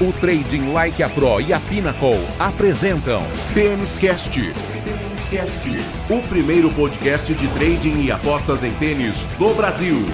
[0.00, 3.22] O Trading Like a Pro e a Pinnacle apresentam
[3.52, 4.40] Tênis Cast.
[6.08, 10.06] O primeiro podcast de trading e apostas em tênis do Brasil.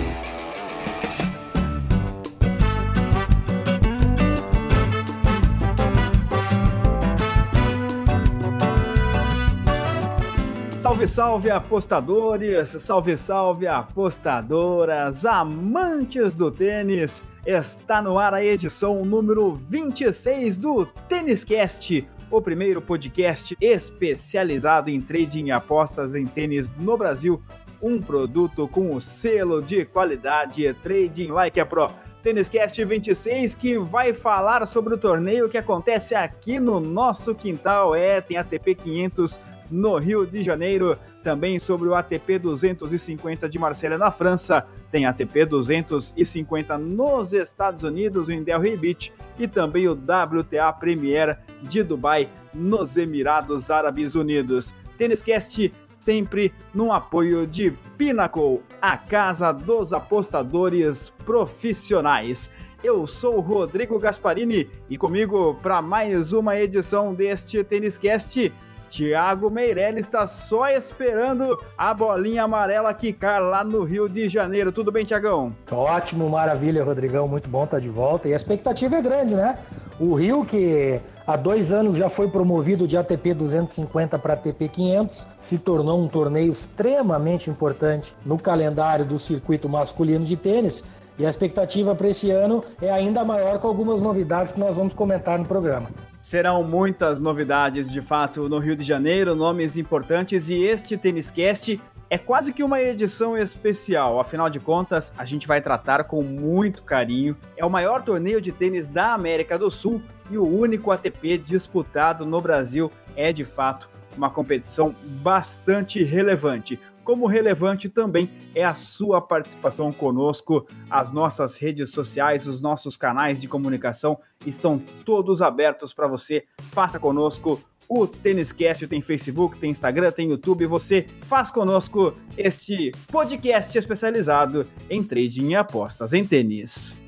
[11.06, 17.22] Salve, salve apostadores, salve, salve apostadoras, amantes do tênis.
[17.44, 25.00] Está no ar a edição número 26 do Tênis Cast, o primeiro podcast especializado em
[25.00, 27.40] trading e apostas em tênis no Brasil.
[27.80, 31.88] Um produto com o selo de qualidade Trading Like a Pro.
[32.22, 37.94] Tênis Cast 26 que vai falar sobre o torneio que acontece aqui no nosso quintal.
[37.94, 43.98] É, tem ATP 500 no Rio de Janeiro, também sobre o ATP 250 de Marselha
[43.98, 50.72] na França, tem ATP 250 nos Estados Unidos, em Delray Beach, e também o WTA
[50.72, 54.74] Premier de Dubai, nos Emirados Árabes Unidos.
[54.96, 62.50] Tênis Cast sempre no apoio de Pinnacle, a casa dos apostadores profissionais.
[62.84, 68.52] Eu sou o Rodrigo Gasparini e comigo para mais uma edição deste Tênis Cast
[68.88, 74.72] Tiago Meirelles está só esperando a bolinha amarela quicar lá no Rio de Janeiro.
[74.72, 75.54] Tudo bem, Tiagão?
[75.70, 77.28] Ótimo, maravilha, Rodrigão.
[77.28, 78.28] Muito bom estar tá de volta.
[78.28, 79.58] E a expectativa é grande, né?
[79.98, 85.26] O Rio, que há dois anos já foi promovido de ATP 250 para ATP 500,
[85.38, 90.84] se tornou um torneio extremamente importante no calendário do circuito masculino de tênis.
[91.18, 94.94] E a expectativa para esse ano é ainda maior com algumas novidades que nós vamos
[94.94, 95.88] comentar no programa.
[96.20, 101.80] Serão muitas novidades, de fato, no Rio de Janeiro, nomes importantes, e este Tênis Cast
[102.08, 106.82] é quase que uma edição especial, afinal de contas, a gente vai tratar com muito
[106.84, 107.36] carinho.
[107.56, 110.00] É o maior torneio de tênis da América do Sul
[110.30, 112.92] e o único ATP disputado no Brasil.
[113.16, 120.66] É de fato uma competição bastante relevante como relevante também é a sua participação conosco.
[120.90, 126.44] As nossas redes sociais, os nossos canais de comunicação estão todos abertos para você.
[126.72, 130.66] Faça conosco o Têniscast tem Facebook, tem Instagram, tem YouTube.
[130.66, 136.98] Você faz conosco este podcast especializado em trading e apostas em tênis.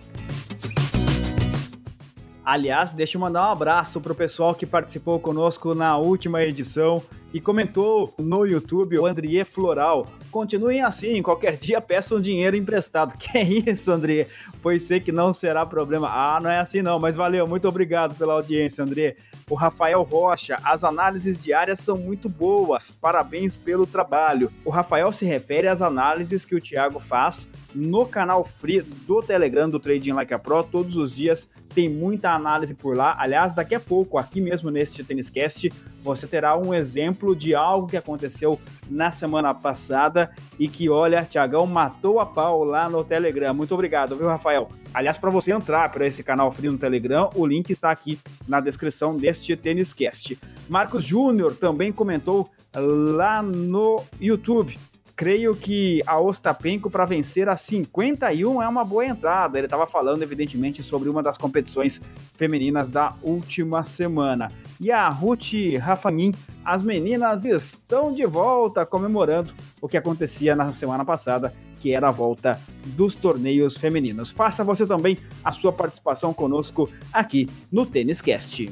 [2.44, 7.02] Aliás, deixa eu mandar um abraço para o pessoal que participou conosco na última edição
[7.32, 10.06] e comentou no YouTube o Andriê Floral.
[10.30, 13.14] Continuem assim, qualquer dia peçam dinheiro emprestado.
[13.18, 14.26] Que é isso, André?
[14.62, 16.08] Pois sei que não será problema.
[16.08, 19.16] Ah, não é assim não, mas valeu, muito obrigado pela audiência, André.
[19.50, 24.50] O Rafael Rocha, as análises diárias são muito boas, parabéns pelo trabalho.
[24.64, 29.68] O Rafael se refere às análises que o Thiago faz no canal free do Telegram
[29.68, 31.48] do Trading Like a Pro todos os dias.
[31.72, 33.14] Tem muita análise por lá.
[33.18, 35.72] Aliás, daqui a pouco, aqui mesmo neste Têniscast,
[36.02, 38.58] você terá um exemplo de algo que aconteceu
[38.90, 43.54] na semana passada e que, olha, Tiagão matou a pau lá no Telegram.
[43.54, 44.68] Muito obrigado, viu, Rafael?
[44.92, 48.18] Aliás, para você entrar para esse canal free no Telegram, o link está aqui
[48.48, 50.36] na descrição deste Têniscast.
[50.68, 54.76] Marcos Júnior também comentou lá no YouTube
[55.18, 59.58] creio que a Ostapenko para vencer a 51 é uma boa entrada.
[59.58, 62.00] Ele estava falando, evidentemente, sobre uma das competições
[62.36, 64.48] femininas da última semana.
[64.80, 66.32] E a Ruth Rafamin,
[66.64, 72.12] as meninas estão de volta comemorando o que acontecia na semana passada, que era a
[72.12, 74.30] volta dos torneios femininos.
[74.30, 78.70] Faça você também a sua participação conosco aqui no Tênis Cast.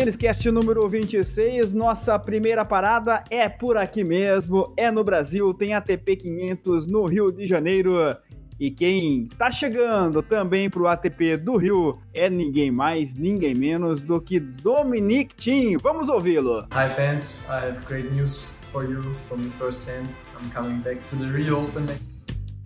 [0.00, 6.16] Têniscast número 26, nossa primeira parada é por aqui mesmo, é no Brasil, tem ATP
[6.16, 8.16] 500 no Rio de Janeiro.
[8.58, 14.18] E quem tá chegando também pro ATP do Rio é ninguém mais, ninguém menos do
[14.22, 15.76] que Dominic Thiem.
[15.76, 16.66] Vamos ouvi-lo.
[16.72, 20.08] Hi fans, I have great news for you from the first hand.
[20.40, 21.84] I'm coming back to the Rio Open.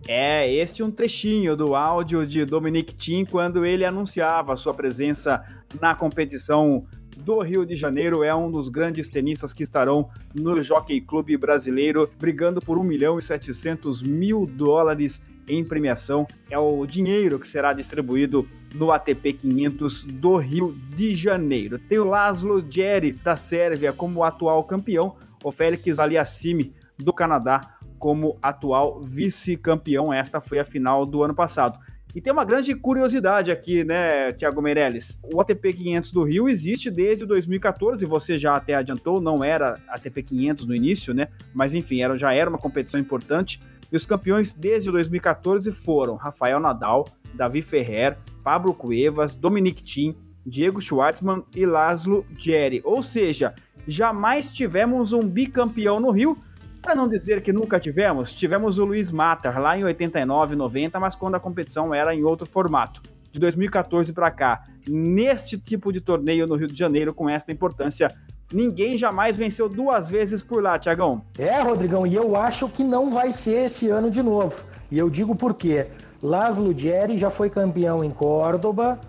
[0.07, 5.43] É, este é um trechinho do áudio de Dominic Thiem quando ele anunciava sua presença
[5.81, 6.85] na competição
[7.17, 12.09] do Rio de Janeiro, é um dos grandes tenistas que estarão no Jockey Clube brasileiro,
[12.19, 16.27] brigando por 1 milhão e 700 mil dólares em premiação.
[16.49, 21.79] É o dinheiro que será distribuído no ATP 500 do Rio de Janeiro.
[21.79, 28.37] Tem o Laszlo Jerry, da Sérvia, como atual campeão, o Félix Aliassime, do Canadá, como
[28.41, 30.13] atual vice-campeão.
[30.13, 31.79] Esta foi a final do ano passado.
[32.15, 35.19] E tem uma grande curiosidade aqui, né, Thiago Meirelles?
[35.33, 40.23] O ATP 500 do Rio existe desde 2014, você já até adiantou, não era ATP
[40.23, 41.27] 500 no início, né?
[41.53, 43.59] Mas enfim, era, já era uma competição importante.
[43.91, 50.15] E os campeões desde 2014 foram Rafael Nadal, Davi Ferrer, Pablo Cuevas, Dominic Thiem,
[50.45, 52.79] Diego Schwartzman e Laszlo Jerry.
[52.85, 53.53] Ou seja,
[53.85, 56.37] jamais tivemos um bicampeão no Rio,
[56.85, 61.15] para não dizer que nunca tivemos, tivemos o Luiz Matar lá em 89, 90, mas
[61.15, 63.01] quando a competição era em outro formato.
[63.31, 68.07] De 2014 para cá, neste tipo de torneio no Rio de Janeiro, com esta importância,
[68.53, 71.25] ninguém jamais venceu duas vezes por lá, Tiagão.
[71.39, 74.63] É, Rodrigão, e eu acho que não vai ser esse ano de novo.
[74.91, 75.87] E eu digo por quê.
[76.21, 78.99] Laszlo Jerry já foi campeão em Córdoba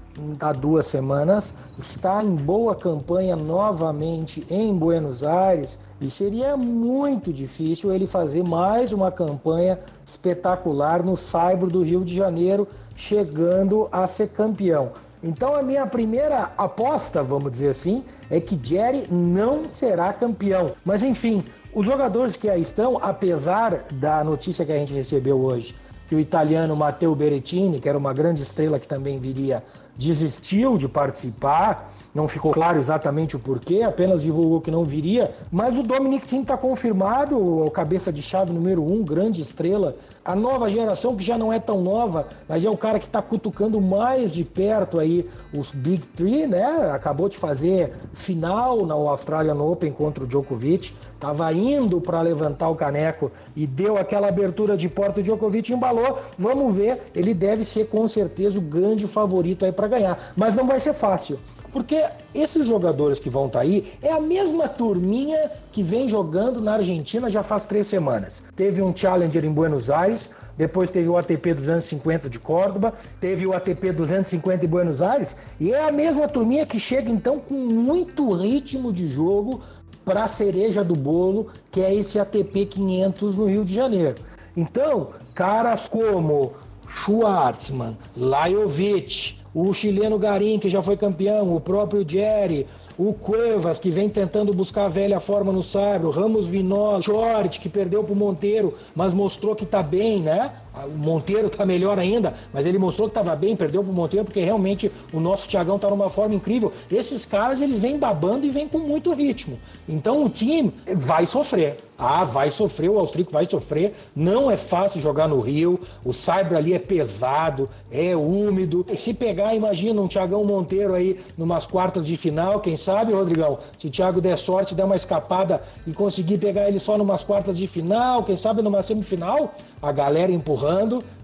[0.40, 7.92] há duas semanas, está em boa campanha novamente em Buenos Aires e seria muito difícil
[7.92, 14.28] ele fazer mais uma campanha espetacular no Saibro do Rio de Janeiro, chegando a ser
[14.28, 14.92] campeão.
[15.22, 20.72] Então a minha primeira aposta, vamos dizer assim, é que Jerry não será campeão.
[20.84, 21.42] Mas enfim,
[21.74, 25.74] os jogadores que aí estão, apesar da notícia que a gente recebeu hoje,
[26.08, 29.62] que o italiano Matteo Berrettini, que era uma grande estrela que também viria,
[29.96, 31.92] desistiu de participar.
[32.14, 35.34] Não ficou claro exatamente o porquê, apenas divulgou que não viria.
[35.52, 39.96] Mas o Dominic Thiem está confirmado, o cabeça de chave número um, grande estrela.
[40.24, 43.20] A nova geração, que já não é tão nova, mas é o cara que está
[43.20, 46.90] cutucando mais de perto aí os Big Three, né?
[46.90, 50.94] Acabou de fazer final na Australian Open contra o Djokovic.
[51.16, 55.20] Estava indo para levantar o caneco e deu aquela abertura de porta.
[55.20, 56.18] O Djokovic embalou.
[56.38, 60.32] Vamos ver, ele deve ser com certeza o grande favorito aí para ganhar.
[60.36, 61.38] Mas não vai ser fácil.
[61.72, 62.04] Porque
[62.34, 66.74] esses jogadores que vão estar tá aí é a mesma turminha que vem jogando na
[66.74, 68.42] Argentina já faz três semanas.
[68.54, 73.52] Teve um Challenger em Buenos Aires, depois teve o ATP 250 de Córdoba, teve o
[73.52, 78.32] ATP 250 em Buenos Aires, e é a mesma turminha que chega então com muito
[78.32, 79.60] ritmo de jogo
[80.06, 84.14] para a cereja do bolo, que é esse ATP 500 no Rio de Janeiro.
[84.56, 86.52] Então, caras como
[86.88, 93.90] Schwartzman, Lajovic, o chileno Garim, que já foi campeão, o próprio Jerry, o Cuevas, que
[93.90, 98.16] vem tentando buscar a velha forma no Saibro, Ramos Vinola, Short, que perdeu para o
[98.16, 100.52] Monteiro, mas mostrou que está bem, né?
[100.84, 104.40] O Monteiro está melhor ainda, mas ele mostrou que estava bem, perdeu para Monteiro, porque
[104.40, 106.72] realmente o nosso Thiagão está numa forma incrível.
[106.92, 109.58] Esses caras, eles vêm babando e vêm com muito ritmo.
[109.88, 111.78] Então o time vai sofrer.
[111.98, 113.94] Ah, vai sofrer, o austríaco vai sofrer.
[114.14, 115.80] Não é fácil jogar no Rio.
[116.04, 118.84] O Saibro ali é pesado, é úmido.
[118.92, 123.58] E se pegar, imagina um Thiagão Monteiro aí numas quartas de final, quem sabe, Rodrigão?
[123.78, 127.56] Se o Thiago der sorte, der uma escapada e conseguir pegar ele só numas quartas
[127.56, 130.65] de final, quem sabe numa semifinal, a galera empurrando,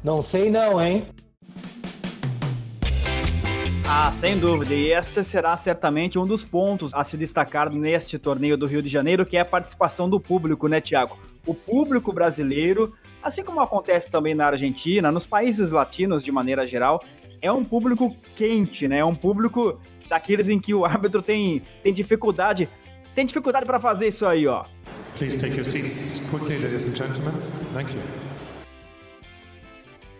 [0.04, 1.06] não sei não, hein?
[3.88, 4.72] Ah, sem dúvida.
[4.72, 8.88] E este será certamente um dos pontos a se destacar neste torneio do Rio de
[8.88, 11.18] Janeiro, que é a participação do público, né, Tiago?
[11.44, 17.02] O público brasileiro, assim como acontece também na Argentina, nos países latinos de maneira geral,
[17.40, 18.98] é um público quente, né?
[18.98, 19.78] É um público
[20.08, 22.68] daqueles em que o árbitro tem, tem dificuldade,
[23.14, 24.64] tem dificuldade para fazer isso aí, ó.
[25.18, 27.34] Please take your seats quickly, ladies and gentlemen.
[27.74, 28.31] Thank you.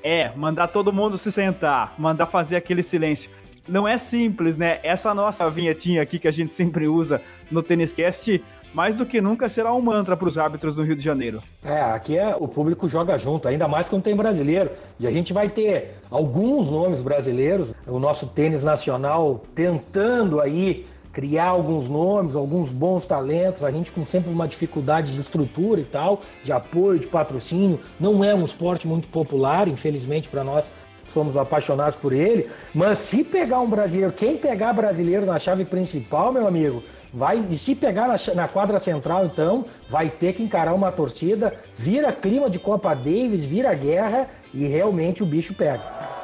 [0.03, 3.31] É, mandar todo mundo se sentar, mandar fazer aquele silêncio.
[3.69, 4.81] Não é simples, né?
[4.83, 8.43] Essa nossa vinhetinha aqui que a gente sempre usa no Tênis Cast,
[8.75, 11.41] mais do que nunca será um mantra para os árbitros do Rio de Janeiro.
[11.65, 14.71] É, aqui é, o público joga junto, ainda mais quando tem brasileiro.
[14.99, 21.49] E a gente vai ter alguns nomes brasileiros, o nosso tênis nacional tentando aí criar
[21.49, 26.23] alguns nomes, alguns bons talentos, a gente com sempre uma dificuldade de estrutura e tal,
[26.43, 27.79] de apoio, de patrocínio.
[28.01, 30.65] Não é um esporte muito popular, infelizmente para nós
[31.09, 36.33] somos apaixonados por ele, mas se pegar um brasileiro, quem pegar brasileiro na chave principal,
[36.33, 40.73] meu amigo, vai e se pegar na, na, quadra central, então vai ter que encarar
[40.73, 46.22] uma torcida, vira clima de Copa Davis, vira guerra e realmente o bicho pega.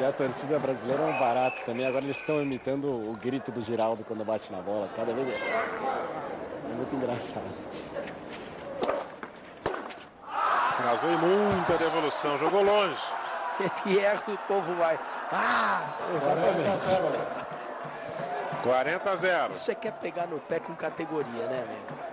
[0.00, 1.86] E a torcida brasileira é um barato também.
[1.86, 4.88] Agora eles estão imitando o grito do Giraldo quando bate na bola.
[4.96, 7.44] Cada vez é, é muito engraçado.
[10.70, 12.98] Atrasou e muita devolução, jogou longe.
[13.84, 14.98] Ele erra o povo vai.
[15.30, 15.82] Ah!
[16.16, 17.50] Exatamente.
[18.62, 19.52] 40 a 0.
[19.52, 22.09] Você quer pegar no pé com categoria, né, amigo?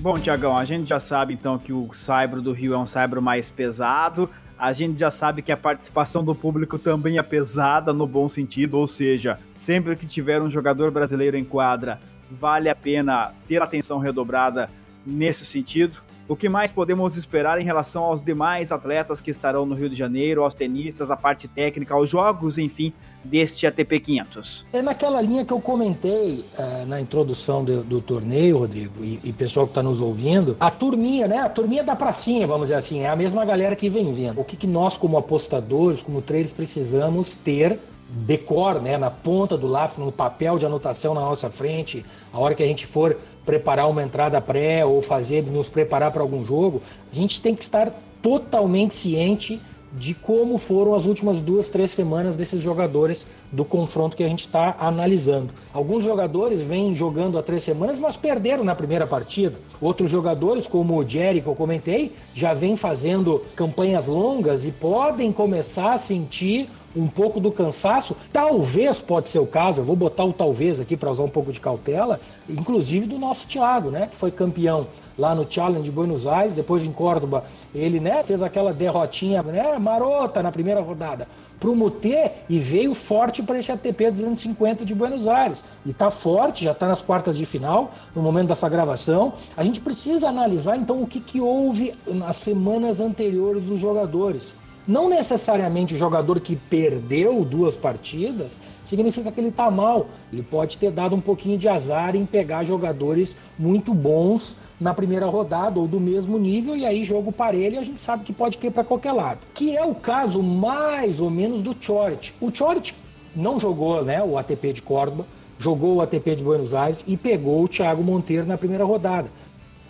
[0.00, 3.20] Bom, Tiagão, a gente já sabe então que o Saibro do Rio é um Saibro
[3.20, 4.30] mais pesado.
[4.56, 8.78] A gente já sabe que a participação do público também é pesada no bom sentido,
[8.78, 11.98] ou seja, sempre que tiver um jogador brasileiro em quadra,
[12.30, 14.70] vale a pena ter atenção redobrada
[15.04, 16.00] nesse sentido.
[16.28, 19.96] O que mais podemos esperar em relação aos demais atletas que estarão no Rio de
[19.96, 22.92] Janeiro, aos tenistas, a parte técnica, aos jogos, enfim,
[23.24, 24.66] deste ATP 500?
[24.72, 29.32] É naquela linha que eu comentei uh, na introdução do, do torneio, Rodrigo, e, e
[29.32, 31.38] pessoal que está nos ouvindo, a turminha, né?
[31.38, 34.38] A turminha da pracinha, vamos dizer assim, é a mesma galera que vem vindo.
[34.38, 39.66] O que, que nós, como apostadores, como traders, precisamos ter decor, né, na ponta do
[39.66, 43.88] lápis, no papel de anotação na nossa frente, a hora que a gente for preparar
[43.88, 47.92] uma entrada pré ou fazer nos preparar para algum jogo, a gente tem que estar
[48.22, 49.60] totalmente ciente
[49.92, 54.40] de como foram as últimas duas, três semanas desses jogadores do confronto que a gente
[54.40, 55.54] está analisando.
[55.72, 59.56] Alguns jogadores vêm jogando há três semanas, mas perderam na primeira partida.
[59.80, 65.32] Outros jogadores, como o Jerry, que eu comentei, já vêm fazendo campanhas longas e podem
[65.32, 68.16] começar a sentir um pouco do cansaço.
[68.32, 71.52] Talvez pode ser o caso, eu vou botar o talvez aqui para usar um pouco
[71.52, 74.86] de cautela, inclusive do nosso Thiago, né, que foi campeão
[75.18, 79.76] lá no Challenge de Buenos Aires, depois em Córdoba, ele né, fez aquela derrotinha né,
[79.78, 81.26] marota na primeira rodada
[81.58, 85.64] para o Mutê e veio forte para esse ATP 250 de Buenos Aires.
[85.84, 89.34] E está forte, já está nas quartas de final, no momento dessa gravação.
[89.56, 94.54] A gente precisa analisar então o que, que houve nas semanas anteriores dos jogadores.
[94.88, 98.50] Não necessariamente o jogador que perdeu duas partidas
[98.86, 100.06] significa que ele está mal.
[100.32, 105.26] Ele pode ter dado um pouquinho de azar em pegar jogadores muito bons na primeira
[105.26, 108.56] rodada ou do mesmo nível e aí jogo parelho e a gente sabe que pode
[108.56, 109.40] cair para qualquer lado.
[109.52, 112.34] Que é o caso mais ou menos do Chorit.
[112.40, 112.94] O Chorit
[113.36, 115.26] não jogou né, o ATP de Córdoba,
[115.58, 119.28] jogou o ATP de Buenos Aires e pegou o Thiago Monteiro na primeira rodada.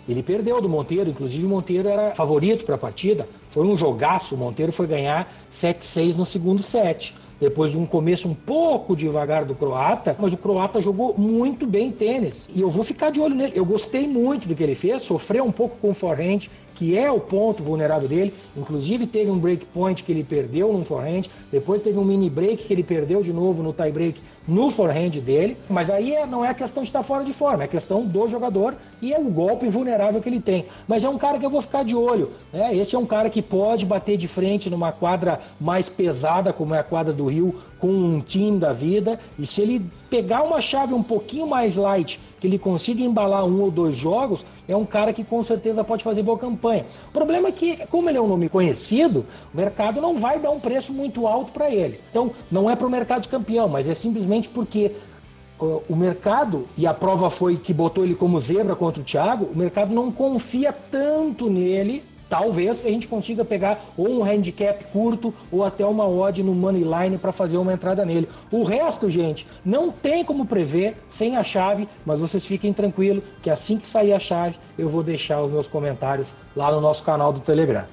[0.09, 3.29] Ele perdeu do Monteiro, inclusive o Monteiro era favorito para a partida.
[3.51, 8.27] Foi um jogaço, o Monteiro foi ganhar 7-6 no segundo set depois de um começo
[8.27, 12.49] um pouco devagar do croata, mas o croata jogou muito bem tênis.
[12.53, 13.53] E eu vou ficar de olho nele.
[13.55, 16.49] Eu gostei muito do que ele fez, sofreu um pouco com o forehand,
[16.79, 18.33] que é o ponto vulnerável dele.
[18.55, 22.63] Inclusive teve um break point que ele perdeu no forehand, depois teve um mini break
[22.63, 25.57] que ele perdeu de novo no tie break no forehand dele.
[25.69, 28.29] Mas aí é, não é a questão de estar fora de forma, é questão do
[28.29, 30.67] jogador e é o golpe vulnerável que ele tem.
[30.87, 32.31] Mas é um cara que eu vou ficar de olho.
[32.53, 32.73] Né?
[32.77, 36.79] Esse é um cara que pode bater de frente numa quadra mais pesada, como é
[36.79, 39.19] a quadra do Rio, com um time da vida.
[39.37, 43.61] E se ele pegar uma chave um pouquinho mais light que ele consiga embalar um
[43.61, 46.85] ou dois jogos, é um cara que com certeza pode fazer boa campanha.
[47.09, 50.51] O problema é que, como ele é um nome conhecido, o mercado não vai dar
[50.51, 51.99] um preço muito alto para ele.
[52.09, 54.93] Então, não é para o mercado de campeão, mas é simplesmente porque
[55.59, 59.57] o mercado, e a prova foi que botou ele como zebra contra o Thiago, o
[59.57, 65.65] mercado não confia tanto nele talvez a gente consiga pegar ou um handicap curto ou
[65.65, 68.29] até uma odd no money line para fazer uma entrada nele.
[68.51, 73.49] O resto, gente, não tem como prever sem a chave, mas vocês fiquem tranquilos que
[73.49, 77.33] assim que sair a chave, eu vou deixar os meus comentários lá no nosso canal
[77.33, 77.85] do Telegram.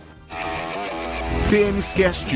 [1.51, 2.27] Tênis Cast.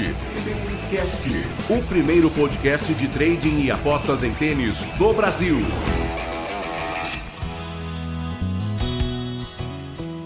[1.68, 5.58] O primeiro podcast de trading e apostas em tênis do Brasil.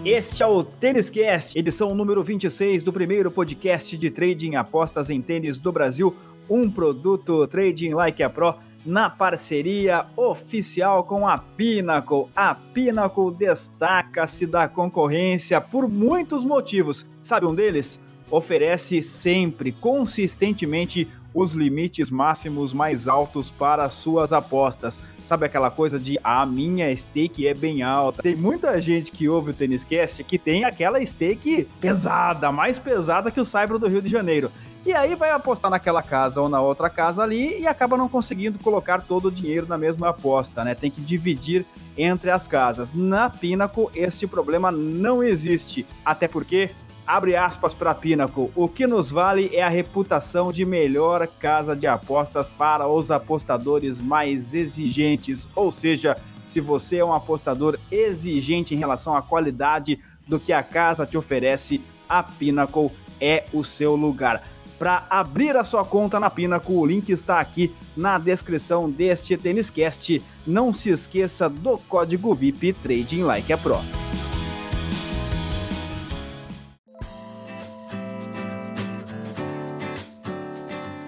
[0.05, 5.23] Este é o Tênis Cast, edição número 26 do primeiro podcast de trading apostas em
[5.23, 6.15] tênis do Brasil,
[6.49, 12.27] um produto Trading Like a Pro na parceria oficial com a Pinnacle.
[12.37, 17.07] A Pinnacle destaca-se da concorrência por muitos motivos.
[17.23, 17.99] Sabe um deles?
[18.31, 26.19] Oferece sempre, consistentemente, os limites máximos mais altos para suas apostas Sabe aquela coisa de
[26.23, 28.23] a minha stake é bem alta?
[28.23, 33.31] Tem muita gente que ouve o Tênis Cast que tem aquela stake pesada, mais pesada
[33.31, 34.53] que o Cyber do Rio de Janeiro.
[34.85, 38.59] E aí vai apostar naquela casa ou na outra casa ali e acaba não conseguindo
[38.59, 40.75] colocar todo o dinheiro na mesma aposta, né?
[40.75, 41.65] Tem que dividir
[41.97, 42.93] entre as casas.
[42.93, 45.87] Na Pinnacle, este problema não existe.
[46.05, 46.69] Até porque
[47.07, 48.51] Abre aspas para Pinnacle.
[48.55, 54.01] O que nos vale é a reputação de melhor casa de apostas para os apostadores
[54.01, 55.47] mais exigentes.
[55.55, 60.63] Ou seja, se você é um apostador exigente em relação à qualidade do que a
[60.63, 64.43] casa te oferece, a Pinnacle é o seu lugar.
[64.79, 70.23] Para abrir a sua conta na Pinnacle, o link está aqui na descrição deste Têniscast.
[70.47, 74.04] Não se esqueça do código VIP Trading Like a Pro.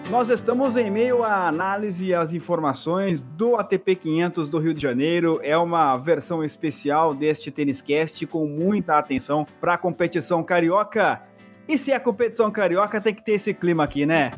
[0.09, 4.81] Nós estamos em meio à análise e às informações do ATP 500 do Rio de
[4.81, 5.41] Janeiro.
[5.43, 11.23] É uma versão especial deste Tênis Cast com muita atenção para a competição carioca.
[11.67, 14.31] E se é a competição carioca, tem que ter esse clima aqui, né?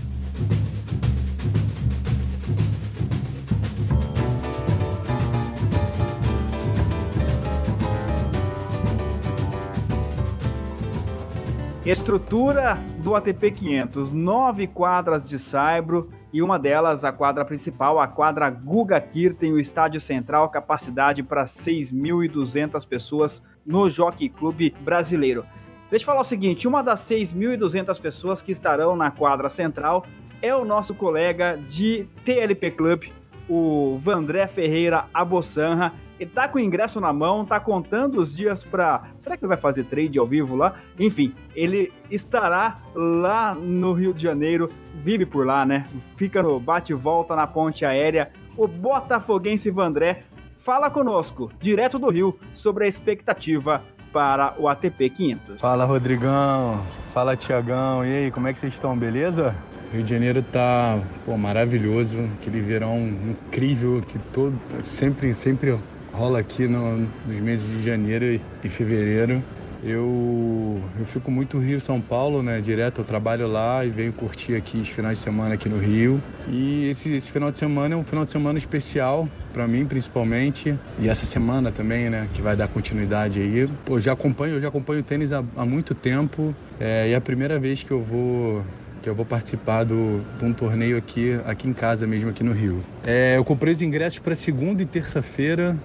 [11.91, 18.07] Estrutura do ATP 500, nove quadras de saibro e uma delas, a quadra principal, a
[18.07, 25.47] quadra Guga Kirten, o estádio central, capacidade para 6.200 pessoas no Jockey Clube brasileiro.
[25.89, 30.05] Deixa eu falar o seguinte, uma das 6.200 pessoas que estarão na quadra central
[30.43, 33.05] é o nosso colega de TLP Club,
[33.49, 38.65] o Vandré Ferreira Abossanra, ele tá com o ingresso na mão, tá contando os dias
[38.65, 39.11] para.
[39.17, 40.75] Será que ele vai fazer trade ao vivo lá?
[40.99, 44.71] Enfim, ele estará lá no Rio de Janeiro,
[45.03, 45.87] vive por lá, né?
[46.17, 48.31] Fica no bate e volta na ponte aérea.
[48.57, 50.25] O botafoguense Vandré
[50.59, 53.83] fala conosco, direto do Rio, sobre a expectativa
[54.13, 55.61] para o ATP 500.
[55.61, 56.85] Fala, Rodrigão.
[57.13, 58.05] Fala, Tiagão.
[58.05, 58.97] E aí, como é que vocês estão?
[58.97, 59.55] Beleza?
[59.93, 65.79] Rio de Janeiro tá pô, maravilhoso, aquele verão incrível que todo sempre sempre
[66.19, 69.41] rola aqui no, nos meses de janeiro e, fevereiro.
[69.85, 72.61] Eu, eu fico muito Rio São Paulo, né?
[72.61, 76.21] Direto eu trabalho lá e venho curtir aqui os finais de semana aqui no Rio.
[76.49, 80.75] E esse, esse final de semana é um final de semana especial para mim, principalmente.
[80.99, 82.27] E essa semana também, né?
[82.35, 83.71] Que vai dar continuidade aí.
[83.87, 86.53] Pô, já acompanho, eu já acompanho o tênis há, há muito tempo.
[86.81, 88.65] É, e é a primeira vez que eu vou
[89.01, 92.51] que eu vou participar do, de um torneio aqui, aqui em casa mesmo, aqui no
[92.51, 92.83] Rio.
[93.07, 95.77] É, eu comprei os ingressos para segunda e terça-feira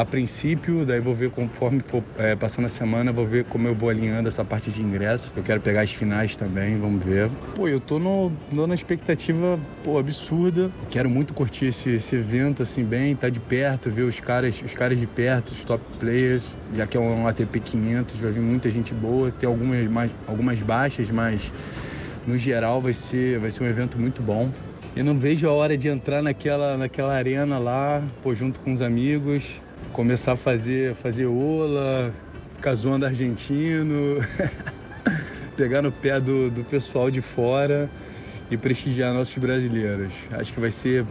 [0.00, 3.74] a princípio, daí vou ver conforme for é, passando a semana, vou ver como eu
[3.74, 5.30] vou alinhando essa parte de ingresso.
[5.36, 7.30] Eu quero pegar as finais também, vamos ver.
[7.54, 10.70] Pô, eu tô, no, tô na expectativa, pô, absurda.
[10.88, 14.72] Quero muito curtir esse, esse evento, assim, bem, tá de perto, ver os caras, os
[14.72, 18.70] caras de perto, os top players, já que é um ATP 500, vai vir muita
[18.70, 21.52] gente boa, tem algumas, mais, algumas baixas, mas
[22.26, 24.50] no geral vai ser, vai ser um evento muito bom.
[24.96, 28.80] Eu não vejo a hora de entrar naquela, naquela arena lá, pô, junto com os
[28.80, 29.60] amigos,
[29.92, 32.12] começar a fazer, fazer ola,
[32.54, 34.16] ficar zoando argentino,
[35.56, 37.90] pegar no pé do, do pessoal de fora
[38.50, 40.12] e prestigiar nossos brasileiros.
[40.32, 41.04] Acho que vai ser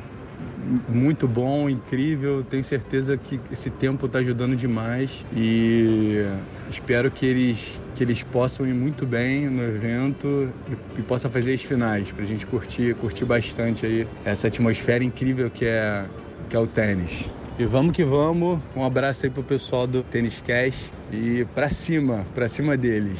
[0.87, 2.43] muito bom, incrível.
[2.43, 6.25] Tenho certeza que esse tempo está ajudando demais e
[6.69, 11.53] espero que eles, que eles possam ir muito bem no evento e, e possam fazer
[11.53, 16.05] as finais para a gente curtir, curtir bastante aí essa atmosfera incrível que é,
[16.49, 17.25] que é o tênis.
[17.59, 18.57] E vamos que vamos.
[18.73, 23.19] Um abraço aí pro pessoal do Tênis Cash e pra cima, pra cima deles.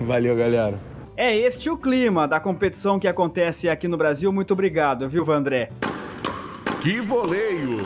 [0.00, 0.80] Valeu, galera.
[1.16, 4.32] É este o clima da competição que acontece aqui no Brasil.
[4.32, 5.70] Muito obrigado, viu, Vandré?
[6.82, 7.78] Que voleio!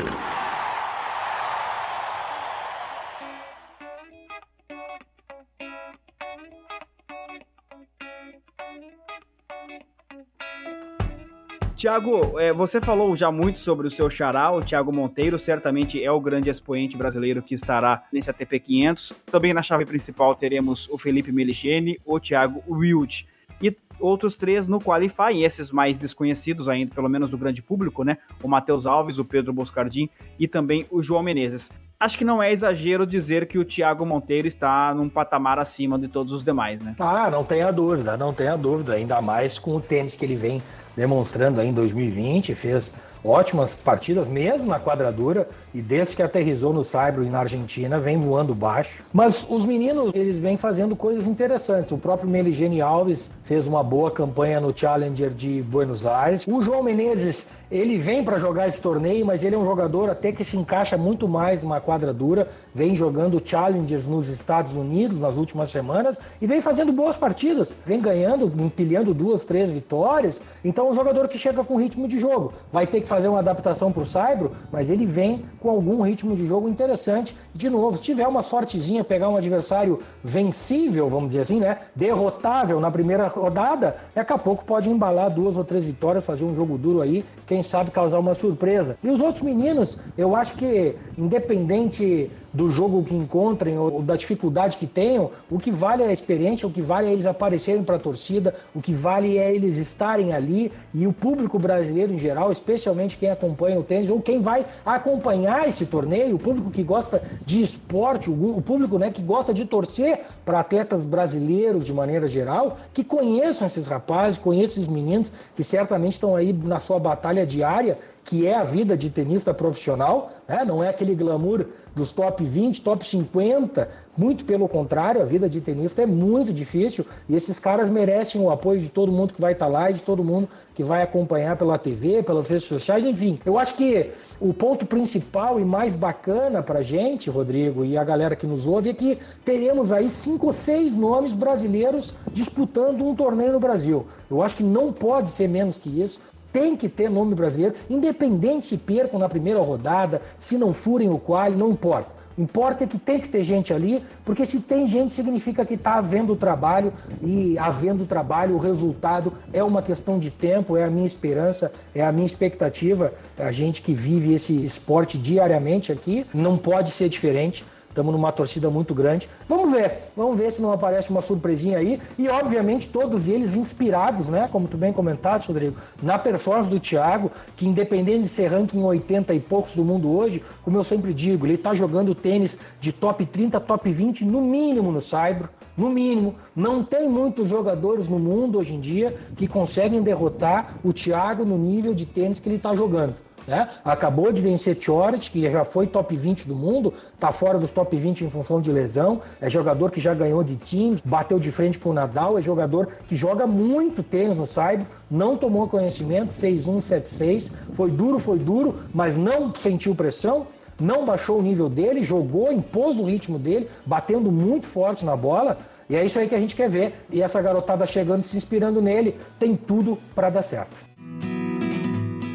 [11.76, 16.10] Tiago, é, você falou já muito sobre o seu xará, o Tiago Monteiro, certamente é
[16.10, 19.12] o grande expoente brasileiro que estará nesse ATP 500.
[19.26, 23.24] Também na chave principal teremos o Felipe Melichene, o Thiago Wilt
[23.60, 28.18] e outros três no Qualify, esses mais desconhecidos ainda, pelo menos do grande público, né?
[28.42, 30.08] O Matheus Alves, o Pedro Boscardin
[30.38, 31.70] e também o João Menezes.
[31.98, 36.08] Acho que não é exagero dizer que o Thiago Monteiro está num patamar acima de
[36.08, 36.96] todos os demais, né?
[36.98, 40.60] Ah, não tenha dúvida, não tenha dúvida, ainda mais com o tênis que ele vem
[40.96, 42.92] demonstrando aí em 2020, fez
[43.24, 48.18] ótimas partidas mesmo na quadradura e desde que aterrizou no Saibro e na Argentina vem
[48.18, 49.04] voando baixo.
[49.12, 51.92] Mas os meninos, eles vêm fazendo coisas interessantes.
[51.92, 56.46] O próprio Meligene Alves fez uma boa campanha no Challenger de Buenos Aires.
[56.46, 60.30] O João Menezes ele vem para jogar esse torneio, mas ele é um jogador até
[60.30, 62.46] que se encaixa muito mais numa quadradura.
[62.74, 67.74] Vem jogando Challengers nos Estados Unidos nas últimas semanas e vem fazendo boas partidas.
[67.86, 70.42] Vem ganhando, empilhando duas, três vitórias.
[70.62, 72.52] Então é um jogador que chega com ritmo de jogo.
[72.70, 76.36] Vai ter que fazer uma adaptação para o Saibro, mas ele vem com algum ritmo
[76.36, 77.34] de jogo interessante.
[77.54, 81.78] De novo, se tiver uma sortezinha, pegar um adversário vencível, vamos dizer assim, né?
[81.96, 86.54] Derrotável na primeira rodada, daqui a pouco pode embalar duas ou três vitórias, fazer um
[86.54, 87.24] jogo duro aí.
[87.52, 88.96] Quem sabe causar uma surpresa.
[89.04, 94.76] E os outros meninos, eu acho que independente do jogo que encontrem ou da dificuldade
[94.76, 97.96] que tenham, o que vale é a experiência, o que vale é eles aparecerem para
[97.96, 102.52] a torcida, o que vale é eles estarem ali e o público brasileiro em geral,
[102.52, 107.22] especialmente quem acompanha o tênis ou quem vai acompanhar esse torneio, o público que gosta
[107.44, 112.76] de esporte, o público né, que gosta de torcer para atletas brasileiros de maneira geral,
[112.92, 117.98] que conheçam esses rapazes, conheçam esses meninos que certamente estão aí na sua batalha diária
[118.24, 120.64] que é a vida de tenista profissional, né?
[120.64, 125.60] não é aquele glamour dos top 20, top 50, muito pelo contrário, a vida de
[125.60, 129.52] tenista é muito difícil e esses caras merecem o apoio de todo mundo que vai
[129.52, 133.04] estar tá lá e de todo mundo que vai acompanhar pela TV, pelas redes sociais,
[133.04, 133.38] enfim.
[133.44, 138.36] Eu acho que o ponto principal e mais bacana para gente, Rodrigo, e a galera
[138.36, 143.52] que nos ouve, é que teremos aí cinco ou seis nomes brasileiros disputando um torneio
[143.52, 144.06] no Brasil.
[144.30, 146.20] Eu acho que não pode ser menos que isso
[146.52, 151.18] tem que ter nome brasileiro, independente se percam na primeira rodada, se não furem o
[151.18, 152.22] qual, não importa.
[152.36, 155.94] Importa é que tem que ter gente ali, porque se tem gente significa que está
[155.94, 161.06] havendo trabalho e havendo trabalho, o resultado é uma questão de tempo, é a minha
[161.06, 163.12] esperança, é a minha expectativa.
[163.38, 167.64] A gente que vive esse esporte diariamente aqui não pode ser diferente.
[167.92, 169.28] Estamos numa torcida muito grande.
[169.46, 172.00] Vamos ver, vamos ver se não aparece uma surpresinha aí.
[172.18, 174.48] E, obviamente, todos eles inspirados, né?
[174.50, 179.34] Como tu bem comentaste, Rodrigo, na performance do Thiago, que independente de ser ranking 80
[179.34, 183.26] e poucos do mundo hoje, como eu sempre digo, ele está jogando tênis de top
[183.26, 185.50] 30, top 20, no mínimo no Saibro.
[185.76, 190.92] No mínimo, não tem muitos jogadores no mundo hoje em dia que conseguem derrotar o
[190.94, 193.14] Thiago no nível de tênis que ele está jogando.
[193.46, 193.68] Né?
[193.84, 197.96] Acabou de vencer Tioret, que já foi top 20 do mundo, está fora dos top
[197.96, 199.20] 20 em função de lesão.
[199.40, 202.38] É jogador que já ganhou de time, bateu de frente com o Nadal.
[202.38, 207.52] É jogador que joga muito tênis no Saibro, não tomou conhecimento, 6-1, 7-6.
[207.72, 210.46] Foi duro, foi duro, mas não sentiu pressão.
[210.80, 215.58] Não baixou o nível dele, jogou, impôs o ritmo dele, batendo muito forte na bola.
[215.88, 216.94] E é isso aí que a gente quer ver.
[217.10, 220.91] E essa garotada chegando, se inspirando nele, tem tudo para dar certo.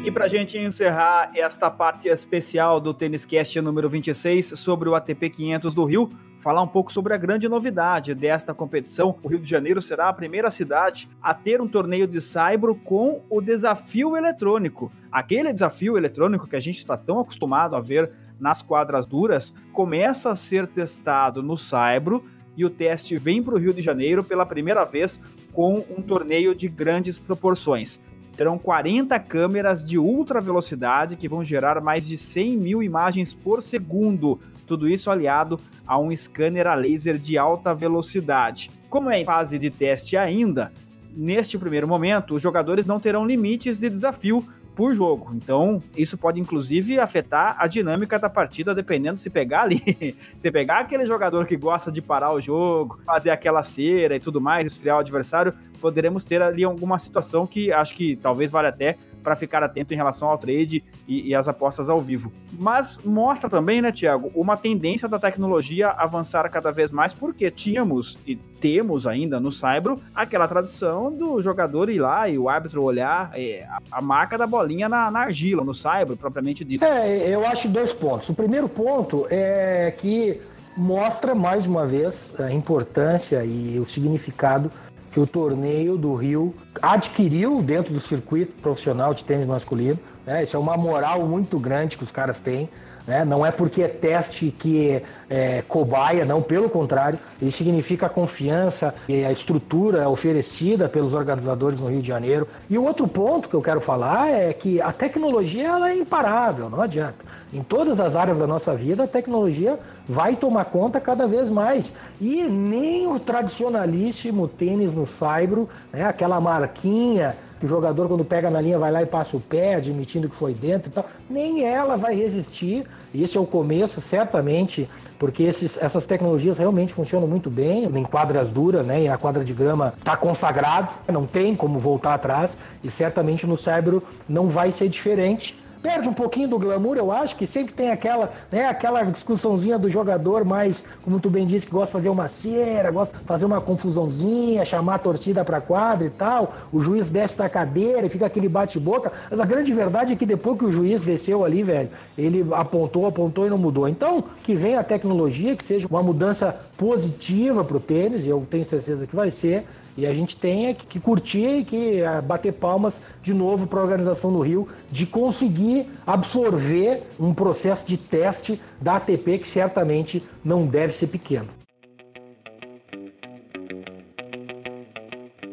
[0.08, 4.94] E para a gente encerrar esta parte especial do Tênis Cast número 26 sobre o
[4.94, 6.08] ATP 500 do Rio,
[6.40, 9.14] falar um pouco sobre a grande novidade desta competição.
[9.22, 13.22] O Rio de Janeiro será a primeira cidade a ter um torneio de saibro com
[13.28, 14.90] o desafio eletrônico.
[15.12, 20.30] Aquele desafio eletrônico que a gente está tão acostumado a ver nas quadras duras começa
[20.30, 22.24] a ser testado no saibro
[22.56, 25.20] e o teste vem para o Rio de Janeiro pela primeira vez
[25.52, 28.00] com um torneio de grandes proporções
[28.38, 33.60] terão 40 câmeras de ultra velocidade que vão gerar mais de 100 mil imagens por
[33.60, 34.38] segundo.
[34.64, 38.70] Tudo isso aliado a um scanner a laser de alta velocidade.
[38.88, 40.72] Como é em fase de teste ainda,
[41.10, 44.46] neste primeiro momento, os jogadores não terão limites de desafio
[44.78, 45.32] por jogo.
[45.34, 50.78] Então, isso pode inclusive afetar a dinâmica da partida, dependendo se pegar ali, se pegar
[50.78, 54.98] aquele jogador que gosta de parar o jogo, fazer aquela cera e tudo mais, esfriar
[54.98, 59.62] o adversário, poderemos ter ali alguma situação que acho que talvez valha até para ficar
[59.62, 62.32] atento em relação ao trade e, e as apostas ao vivo.
[62.58, 68.16] Mas mostra também, né, Tiago, uma tendência da tecnologia avançar cada vez mais, porque tínhamos
[68.26, 73.30] e temos ainda no Saibro aquela tradição do jogador ir lá e o árbitro olhar
[73.34, 76.84] é, a, marca da bolinha na, na argila, no Saibro, propriamente dito.
[76.84, 78.28] É, eu acho dois pontos.
[78.28, 80.40] O primeiro ponto é que
[80.76, 84.70] mostra mais uma vez a importância e o significado
[85.18, 89.98] que o torneio do Rio adquiriu dentro do circuito profissional de tênis masculino.
[90.24, 90.44] Né?
[90.44, 92.68] Isso é uma moral muito grande que os caras têm.
[93.08, 93.24] Né?
[93.24, 98.94] Não é porque é teste que é, cobaia, não, pelo contrário, isso significa a confiança
[99.08, 102.46] e a estrutura oferecida pelos organizadores no Rio de Janeiro.
[102.68, 106.68] E o outro ponto que eu quero falar é que a tecnologia ela é imparável,
[106.68, 107.24] não adianta.
[107.50, 111.90] Em todas as áreas da nossa vida, a tecnologia vai tomar conta cada vez mais.
[112.20, 118.50] E nem o tradicionalíssimo tênis no saibro, né, aquela marquinha que o jogador, quando pega
[118.50, 121.64] na linha, vai lá e passa o pé, admitindo que foi dentro e tal, nem
[121.64, 122.84] ela vai resistir.
[123.14, 128.48] Esse é o começo, certamente, porque esses, essas tecnologias realmente funcionam muito bem em quadras
[128.48, 129.02] duras, né?
[129.02, 133.56] E a quadra de grama está consagrado, não tem como voltar atrás, e certamente no
[133.56, 137.90] cérebro não vai ser diferente perde um pouquinho do glamour, eu acho, que sempre tem
[137.90, 142.08] aquela, né, aquela discussãozinha do jogador mais, como tu bem disse, que gosta de fazer
[142.08, 146.52] uma cera, gosta de fazer uma confusãozinha, chamar a torcida para quadra e tal.
[146.72, 149.12] O juiz desce da cadeira e fica aquele bate-boca.
[149.30, 153.06] Mas a grande verdade é que depois que o juiz desceu ali, velho, ele apontou,
[153.06, 153.88] apontou e não mudou.
[153.88, 158.46] Então, que venha a tecnologia, que seja uma mudança positiva para o tênis, e eu
[158.50, 159.64] tenho certeza que vai ser,
[159.98, 163.82] e a gente tem que curtir e que eh, bater palmas de novo para a
[163.82, 170.66] organização no Rio de conseguir absorver um processo de teste da ATP que certamente não
[170.66, 171.57] deve ser pequeno.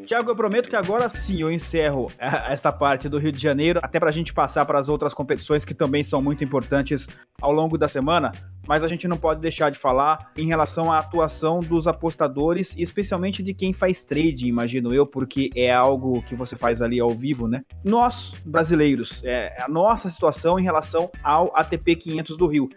[0.06, 4.00] Tiago, eu prometo que agora sim eu encerro esta parte do Rio de Janeiro, até
[4.00, 7.08] para a gente passar para as outras competições que também são muito importantes
[7.42, 8.32] ao longo da semana.
[8.68, 13.42] Mas a gente não pode deixar de falar em relação à atuação dos apostadores, especialmente
[13.42, 17.48] de quem faz trade, imagino eu, porque é algo que você faz ali ao vivo,
[17.48, 17.64] né?
[17.84, 22.70] Nós, brasileiros, é a nossa situação em relação ao ATP 500 do Rio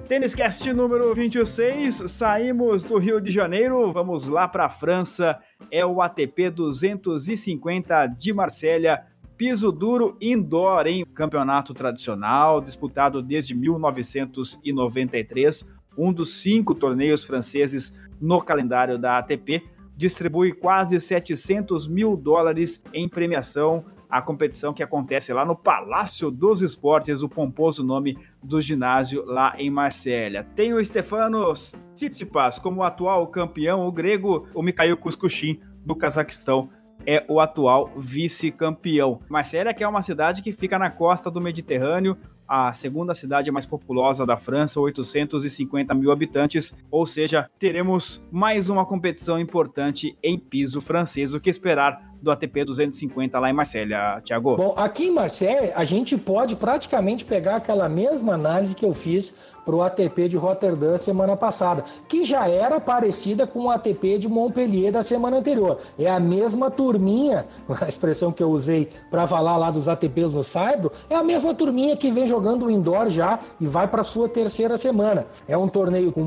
[0.09, 5.39] Tênis Cast número 26, saímos do Rio de Janeiro, vamos lá para a França,
[5.71, 9.03] é o ATP 250 de Marsella,
[9.37, 15.69] piso duro indoor, em campeonato tradicional, disputado desde 1993,
[15.99, 19.63] um dos cinco torneios franceses no calendário da ATP,
[19.95, 23.85] distribui quase 700 mil dólares em premiação.
[24.09, 29.55] A competição que acontece lá no Palácio dos Esportes, o pomposo nome do ginásio lá
[29.59, 30.45] em Marsella.
[30.55, 36.71] Tem o Stefanos Tsitsipas como atual campeão, o grego, o Mikhail Kuskushin do Cazaquistão
[37.07, 39.21] é o atual vice-campeão.
[39.29, 42.17] Marsella que é uma cidade que fica na costa do Mediterrâneo,
[42.49, 48.87] a segunda cidade mais populosa da França, 850 mil habitantes, ou seja, teremos mais uma
[48.87, 51.35] competição importante em piso francês.
[51.35, 54.57] O que esperar do ATP 250 lá em Marselha, Thiago?
[54.57, 59.37] Bom, aqui em Marselha a gente pode praticamente pegar aquela mesma análise que eu fiz
[59.69, 64.27] para o ATP de Rotterdam semana passada, que já era parecida com o ATP de
[64.27, 65.77] Montpellier da semana anterior.
[65.99, 67.45] É a mesma turminha,
[67.79, 71.55] a expressão que eu usei para falar lá dos ATPs no Saibro, é a mesma
[71.55, 75.27] turminha que vem jogando indoor já e vai para sua terceira semana.
[75.47, 76.25] É um torneio com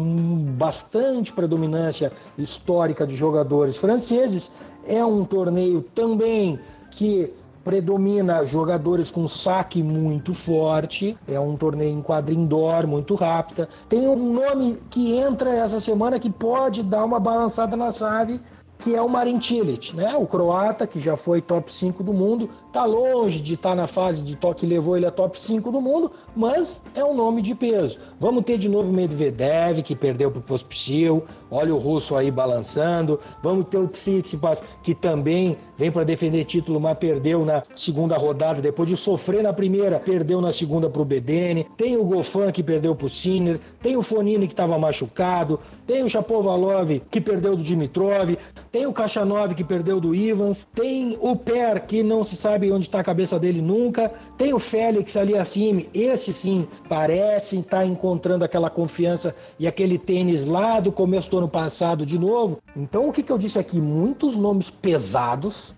[0.56, 4.52] bastante predominância histórica de jogadores franceses,
[4.86, 6.60] é um torneio também
[6.92, 13.70] que predomina jogadores com saque muito forte, é um torneio em quadra indoor muito rápida.
[13.88, 18.40] Tem um nome que entra essa semana que pode dar uma balançada na chave
[18.82, 20.16] que é o Marin Cilic, né?
[20.16, 23.86] O croata que já foi top 5 do mundo, tá longe de estar tá na
[23.86, 27.42] fase de toque que levou ele a top 5 do mundo, mas é um nome
[27.42, 28.00] de peso.
[28.20, 33.20] Vamos ter de novo Medvedev, que perdeu pro Pospisil, olha o russo aí balançando.
[33.44, 38.62] Vamos ter o Tsitsipas, que também vem para defender título, mas perdeu na segunda rodada,
[38.62, 41.68] depois de sofrer na primeira, perdeu na segunda pro Bedene.
[41.76, 46.10] Tem o Gofan, que perdeu pro Sinner, tem o Fonini, que estava machucado, tem o
[46.10, 48.38] Chapovalov, que perdeu do Dimitrov,
[48.72, 52.86] tem o Kachanov que perdeu do Ivans, tem o Per que não se sabe onde
[52.86, 57.86] está a cabeça dele nunca, tem o Félix ali acima, esse sim parece estar tá
[57.86, 62.60] encontrando aquela confiança e aquele tênis lá do começo do ano passado de novo.
[62.76, 63.82] Então o que, que eu disse aqui?
[63.82, 65.76] Muitos nomes pesados,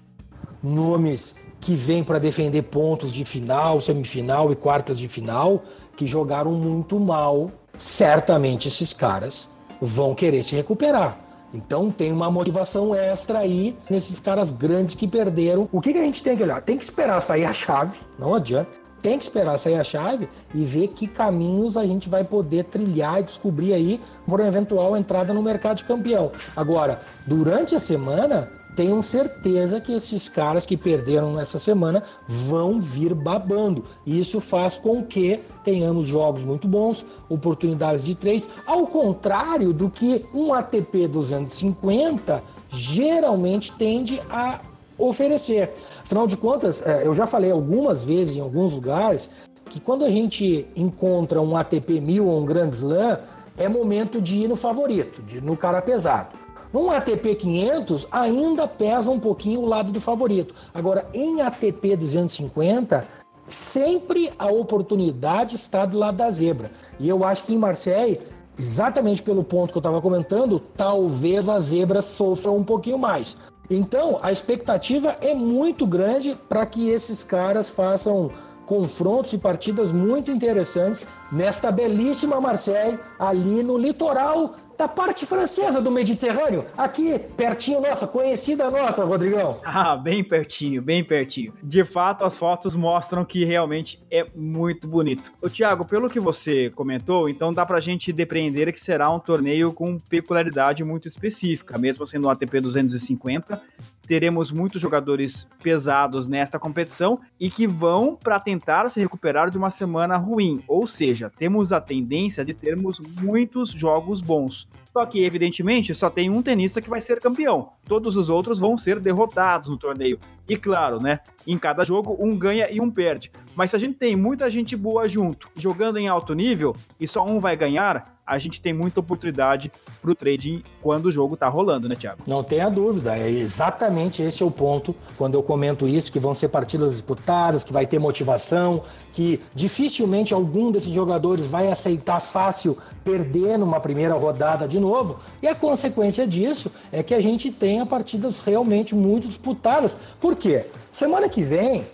[0.62, 5.64] nomes que vêm para defender pontos de final, semifinal e quartas de final,
[5.96, 7.50] que jogaram muito mal.
[7.78, 9.50] Certamente esses caras
[9.82, 11.18] vão querer se recuperar.
[11.54, 15.70] Então tem uma motivação extra aí nesses caras grandes que perderam.
[15.72, 16.62] O que, que a gente tem que olhar?
[16.62, 18.83] Tem que esperar sair a chave, não adianta.
[19.04, 23.20] Tem que esperar sair a chave e ver que caminhos a gente vai poder trilhar
[23.20, 26.32] e descobrir aí por uma eventual entrada no mercado de campeão.
[26.56, 33.14] Agora, durante a semana, tenham certeza que esses caras que perderam nessa semana vão vir
[33.14, 33.84] babando.
[34.08, 40.26] Isso faz com que tenhamos jogos muito bons, oportunidades de três, ao contrário do que
[40.34, 44.62] um ATP 250 geralmente tende a
[44.98, 45.74] oferecer.
[46.04, 49.30] Afinal de contas, é, eu já falei algumas vezes em alguns lugares
[49.70, 53.20] que quando a gente encontra um ATP 1000 ou um Grand Slam,
[53.58, 56.38] é momento de ir no favorito, de ir no cara pesado.
[56.72, 60.56] Num ATP 500 ainda pesa um pouquinho o lado do favorito.
[60.74, 63.08] Agora, em ATP 250,
[63.46, 66.72] sempre a oportunidade está do lado da zebra.
[67.00, 68.20] E eu acho que em Marseille,
[68.58, 73.38] exatamente pelo ponto que eu estava comentando, talvez a zebra sofra um pouquinho mais.
[73.70, 78.32] Então, a expectativa é muito grande para que esses caras façam
[78.66, 85.92] confrontos e partidas muito interessantes nesta belíssima Marseille, ali no litoral da parte francesa do
[85.92, 89.60] Mediterrâneo, aqui pertinho nossa, conhecida nossa, Rodrigão.
[89.76, 91.54] Ah, bem pertinho, bem pertinho.
[91.62, 95.32] De fato, as fotos mostram que realmente é muito bonito.
[95.42, 99.74] O Thiago, pelo que você comentou, então dá pra gente depreender que será um torneio
[99.74, 103.62] com peculiaridade muito específica, mesmo sendo um ATP 250,
[104.08, 109.72] teremos muitos jogadores pesados nesta competição e que vão para tentar se recuperar de uma
[109.72, 110.64] semana ruim.
[110.68, 114.68] Ou seja, temos a tendência de termos muitos jogos bons.
[114.92, 117.72] Só que, evidentemente, só tem um tenista que vai ser campeão.
[117.84, 120.20] Todos os outros vão ser derrotados no torneio.
[120.48, 121.20] E claro, né?
[121.48, 123.32] Em cada jogo, um ganha e um perde.
[123.56, 127.26] Mas se a gente tem muita gente boa junto, jogando em alto nível, e só
[127.26, 131.48] um vai ganhar, a gente tem muita oportunidade para o trading quando o jogo está
[131.48, 132.24] rolando, né, Thiago?
[132.26, 136.34] Não tenha dúvida, é exatamente esse é o ponto quando eu comento isso, que vão
[136.34, 142.78] ser partidas disputadas, que vai ter motivação, que dificilmente algum desses jogadores vai aceitar fácil
[143.04, 147.86] perder numa primeira rodada de novo, e a consequência disso é que a gente tenha
[147.86, 149.98] partidas realmente muito disputadas.
[150.20, 150.66] Por quê?
[150.92, 151.86] Semana que vem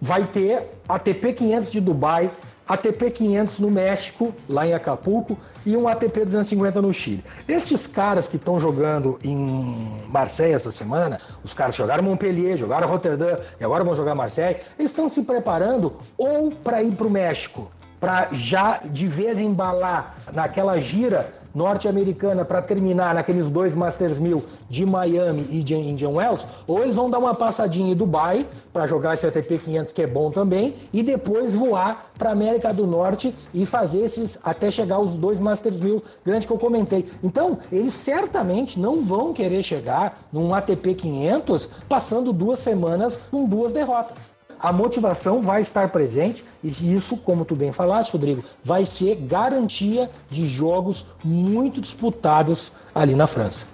[0.00, 2.30] vai ter a TP 500 de Dubai,
[2.66, 7.24] ATP 500 no México, lá em Acapulco, e um ATP 250 no Chile.
[7.46, 13.38] Estes caras que estão jogando em Marseille essa semana, os caras jogaram Montpellier, jogaram Rotterdam
[13.60, 17.70] e agora vão jogar Marseille, eles estão se preparando ou para ir para o México,
[18.00, 24.84] para já de vez embalar naquela gira norte-americana para terminar naqueles dois Masters 1000 de
[24.84, 29.14] Miami e de Indian Wells, ou eles vão dar uma passadinha em Dubai para jogar
[29.14, 33.64] esse ATP 500 que é bom também e depois voar para América do Norte e
[33.64, 37.08] fazer esses até chegar aos dois Masters 1000 grandes que eu comentei.
[37.22, 43.72] Então, eles certamente não vão querer chegar num ATP 500 passando duas semanas com duas
[43.72, 44.33] derrotas
[44.64, 50.10] a motivação vai estar presente e isso, como tu bem falaste, Rodrigo, vai ser garantia
[50.30, 53.66] de jogos muito disputados ali na França.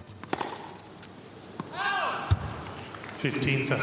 [3.21, 3.77] 15, 30.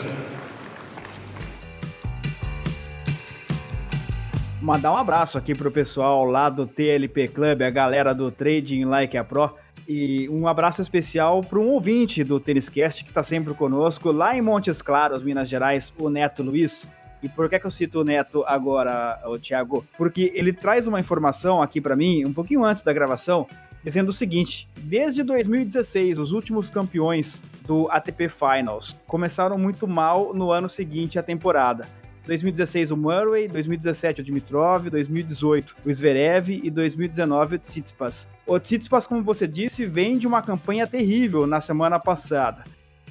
[4.61, 9.15] Mandar um abraço aqui pro pessoal lá do TLP Club, a galera do Trading Like
[9.15, 9.53] a Pro.
[9.87, 14.35] E um abraço especial para um ouvinte do Tênis Cast que está sempre conosco, lá
[14.35, 16.85] em Montes Claros, Minas Gerais, o Neto Luiz.
[17.21, 19.85] E por que, que eu cito o Neto agora, o Thiago?
[19.97, 23.47] Porque ele traz uma informação aqui para mim, um pouquinho antes da gravação,
[23.83, 30.51] dizendo o seguinte: desde 2016, os últimos campeões do ATP Finals começaram muito mal no
[30.51, 31.87] ano seguinte à temporada.
[32.27, 38.27] 2016 o Murray, 2017 o Dimitrov, 2018 o Zverev e 2019 o Tsitsipas.
[38.45, 42.65] O Tsitsipas, como você disse, vem de uma campanha terrível na semana passada.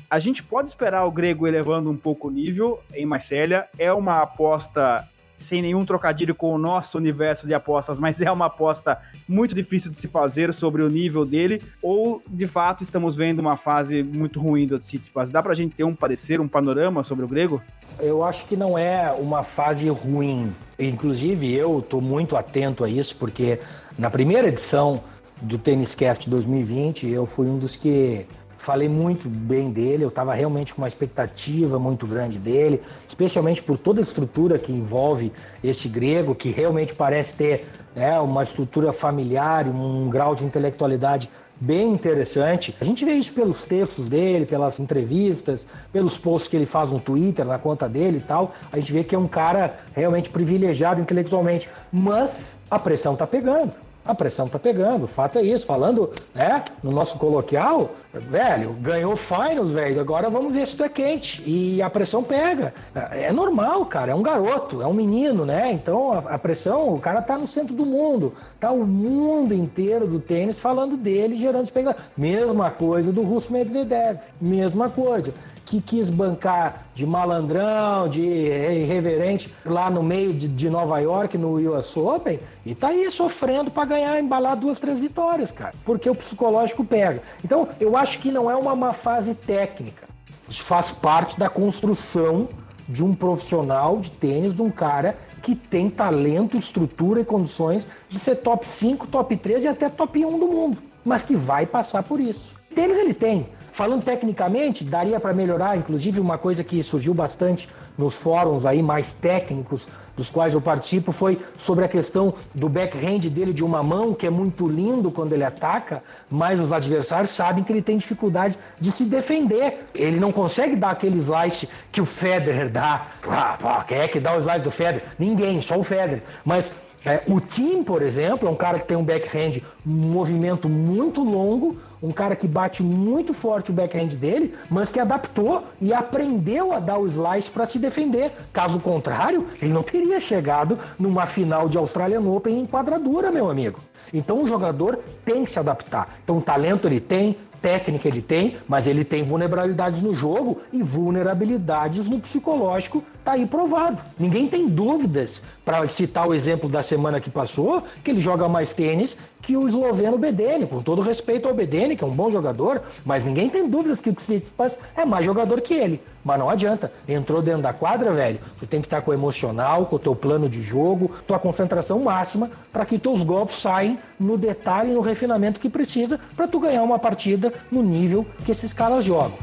[0.08, 3.66] A gente pode esperar o grego elevando um pouco o nível em Marcélia.
[3.76, 5.04] É uma aposta
[5.36, 9.90] sem nenhum trocadilho com o nosso universo de apostas, mas é uma aposta muito difícil
[9.90, 14.40] de se fazer sobre o nível dele, ou de fato estamos vendo uma fase muito
[14.40, 15.28] ruim do Tsitsipas?
[15.28, 17.60] Dá pra gente ter um parecer, um panorama sobre o grego?
[17.98, 20.54] Eu acho que não é uma fase ruim.
[20.78, 23.60] Inclusive, eu estou muito atento a isso, porque
[23.98, 25.02] na primeira edição
[25.42, 28.26] do Tênis Cast 2020, eu fui um dos que
[28.66, 33.78] falei muito bem dele, eu estava realmente com uma expectativa muito grande dele, especialmente por
[33.78, 37.64] toda a estrutura que envolve esse grego, que realmente parece ter
[37.94, 42.74] né, uma estrutura familiar, um grau de intelectualidade bem interessante.
[42.80, 46.98] A gente vê isso pelos textos dele, pelas entrevistas, pelos posts que ele faz no
[46.98, 48.52] Twitter, na conta dele e tal.
[48.72, 53.85] A gente vê que é um cara realmente privilegiado intelectualmente, mas a pressão está pegando
[54.06, 55.66] a pressão tá pegando, o fato é isso.
[55.66, 60.88] Falando, né, no nosso coloquial, velho, ganhou finals, velho, agora vamos ver se tu é
[60.88, 61.42] quente.
[61.46, 62.72] E a pressão pega.
[63.10, 65.72] É normal, cara, é um garoto, é um menino, né?
[65.72, 70.06] Então a, a pressão, o cara tá no centro do mundo, tá o mundo inteiro
[70.06, 72.04] do tênis falando dele, gerando expectativa.
[72.16, 75.34] Mesma coisa do Russo Medvedev, mesma coisa
[75.66, 81.56] que quis bancar de malandrão, de irreverente lá no meio de, de Nova York, no
[81.72, 85.74] US Open, e tá aí sofrendo para ganhar, embalar duas, três vitórias, cara.
[85.84, 87.20] Porque o psicológico pega.
[87.44, 90.06] Então, eu acho que não é uma má fase técnica.
[90.48, 92.48] Isso faz parte da construção
[92.88, 98.20] de um profissional de tênis, de um cara que tem talento, estrutura e condições de
[98.20, 102.04] ser top 5, top 3 e até top 1 do mundo, mas que vai passar
[102.04, 102.54] por isso.
[102.72, 107.68] Tênis ele tem, Falando tecnicamente, daria para melhorar, inclusive uma coisa que surgiu bastante
[107.98, 113.28] nos fóruns aí mais técnicos dos quais eu participo foi sobre a questão do backhand
[113.28, 117.62] dele de uma mão, que é muito lindo quando ele ataca, mas os adversários sabem
[117.62, 119.84] que ele tem dificuldades de se defender.
[119.94, 123.08] Ele não consegue dar aquele slice que o Federer dá.
[123.28, 125.04] Ah, quem é que dá o slice do Federer?
[125.18, 126.22] Ninguém, só o Federer.
[126.46, 126.70] Mas
[127.06, 131.22] é, o Tim, por exemplo, é um cara que tem um backhand, um movimento muito
[131.22, 131.76] longo,
[132.06, 136.78] um cara que bate muito forte o backhand dele, mas que adaptou e aprendeu a
[136.78, 138.30] dar o slice para se defender.
[138.52, 143.80] Caso contrário, ele não teria chegado numa final de Australian Open em quadradura, meu amigo.
[144.14, 146.16] Então o jogador tem que se adaptar.
[146.22, 152.06] Então talento ele tem, técnica ele tem, mas ele tem vulnerabilidades no jogo e vulnerabilidades
[152.06, 154.00] no psicológico, tá aí provado.
[154.16, 158.72] Ninguém tem dúvidas, para citar o exemplo da semana que passou, que ele joga mais
[158.72, 162.82] tênis que o esloveno Bedene, com todo respeito ao Bedene, que é um bom jogador,
[163.04, 166.00] mas ninguém tem dúvidas que o Tsitsipas é mais jogador que ele.
[166.24, 169.86] Mas não adianta, entrou dentro da quadra, velho, tu tem que estar com o emocional,
[169.86, 174.36] com o teu plano de jogo, tua concentração máxima, para que teus golpes saem no
[174.36, 179.04] detalhe, no refinamento que precisa, para tu ganhar uma partida no nível que esses caras
[179.04, 179.38] jogam.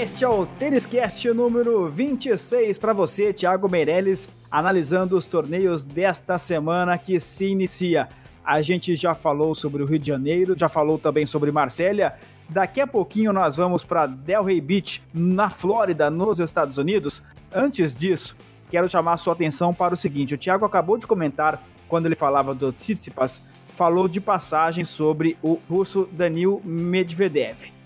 [0.00, 6.38] Este é o Tênis Cast número 26 para você, Thiago Meirelles, analisando os torneios desta
[6.38, 8.08] semana que se inicia.
[8.42, 12.14] A gente já falou sobre o Rio de Janeiro, já falou também sobre Marsella.
[12.48, 17.22] Daqui a pouquinho nós vamos para Delray Beach, na Flórida, nos Estados Unidos.
[17.54, 18.34] Antes disso,
[18.70, 22.54] quero chamar sua atenção para o seguinte: o Thiago acabou de comentar, quando ele falava
[22.54, 23.42] do Tsitsipas,
[23.76, 27.79] falou de passagem sobre o russo Danil Medvedev.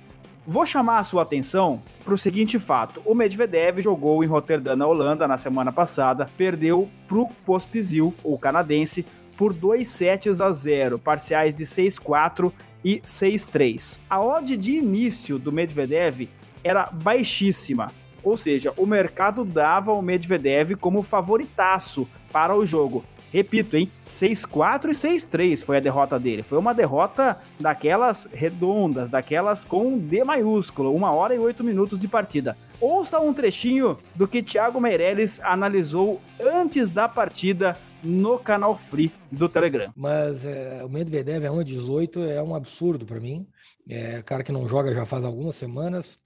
[0.47, 4.87] Vou chamar a sua atenção para o seguinte fato: o Medvedev jogou em Roterdã, na
[4.87, 9.07] Holanda, na semana passada, perdeu para o Pospisil, o canadense,
[9.39, 12.53] por 2 sets a 0, parciais de 6-4
[12.85, 13.99] e 6-3.
[14.09, 16.29] A odd de início do Medvedev
[16.63, 17.91] era baixíssima,
[18.23, 23.03] ou seja, o mercado dava o Medvedev como favoritaço para o jogo.
[23.35, 23.91] Repito, hein?
[24.07, 26.45] 6-4 e 6-3 foi a derrota dele.
[26.45, 32.07] Foi uma derrota daquelas redondas, daquelas com D maiúsculo, uma hora e oito minutos de
[32.07, 32.57] partida.
[32.81, 39.49] Ouça um trechinho do que Thiago Meirelles analisou antes da partida no canal Free do
[39.49, 39.91] Telegram.
[39.97, 43.49] Mas é, o Medvedev é 1 18 é um absurdo para mim.
[43.89, 46.21] É cara que não joga já faz algumas semanas,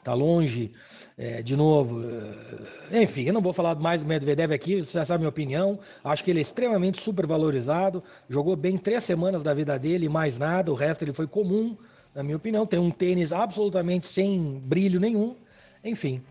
[0.00, 0.72] Está longe,
[1.16, 2.02] é, de novo.
[2.90, 5.28] É, enfim, eu não vou falar mais do Medvedev aqui, você já sabe a minha
[5.28, 5.78] opinião.
[6.02, 8.02] Acho que ele é extremamente supervalorizado.
[8.28, 10.72] Jogou bem três semanas da vida dele, mais nada.
[10.72, 11.76] O resto ele foi comum,
[12.14, 12.66] na minha opinião.
[12.66, 15.36] Tem um tênis absolutamente sem brilho nenhum.
[15.84, 16.22] Enfim.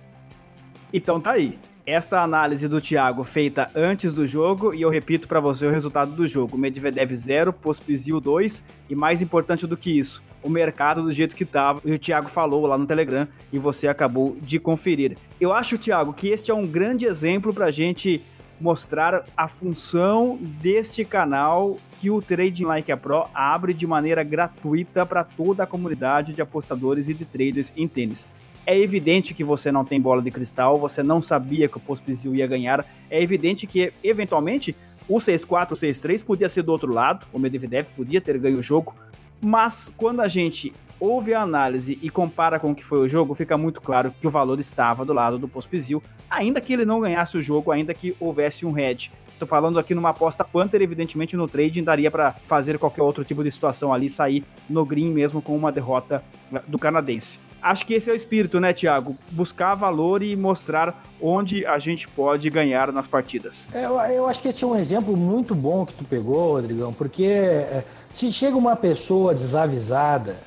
[0.92, 1.60] Então tá aí.
[1.90, 6.12] Esta análise do Thiago feita antes do jogo e eu repito para você o resultado
[6.12, 6.56] do jogo.
[6.56, 11.44] Medvedev 0, Pospisil 2 e mais importante do que isso, o mercado do jeito que
[11.44, 11.82] estava.
[11.84, 15.18] E o Thiago falou lá no Telegram e você acabou de conferir.
[15.42, 18.22] Eu acho, Thiago, que este é um grande exemplo para a gente
[18.62, 25.06] mostrar a função deste canal que o Trading Like a Pro abre de maneira gratuita
[25.06, 28.28] para toda a comunidade de apostadores e de traders em tênis.
[28.66, 32.36] É evidente que você não tem bola de cristal, você não sabia que o Pospisil
[32.36, 32.86] ia ganhar.
[33.10, 34.76] É evidente que, eventualmente,
[35.08, 38.64] o 6-4, o 6-3 podia ser do outro lado, o Medvedev podia ter ganho o
[38.64, 38.94] jogo,
[39.42, 43.34] mas quando a gente ouve a análise e compara com o que foi o jogo,
[43.34, 47.00] fica muito claro que o valor estava do lado do Pospisil, ainda que ele não
[47.00, 49.12] ganhasse o jogo, ainda que houvesse um head.
[49.40, 53.42] Tô falando aqui numa aposta Panther, evidentemente no trading daria para fazer qualquer outro tipo
[53.42, 56.22] de situação ali, sair no green mesmo com uma derrota
[56.68, 57.40] do canadense.
[57.62, 59.16] Acho que esse é o espírito, né, Thiago?
[59.32, 63.70] Buscar valor e mostrar onde a gente pode ganhar nas partidas.
[63.74, 66.94] É, eu, eu, acho que esse é um exemplo muito bom que tu pegou, Rodrigão,
[66.94, 67.84] porque é,
[68.14, 70.38] se chega uma pessoa desavisada,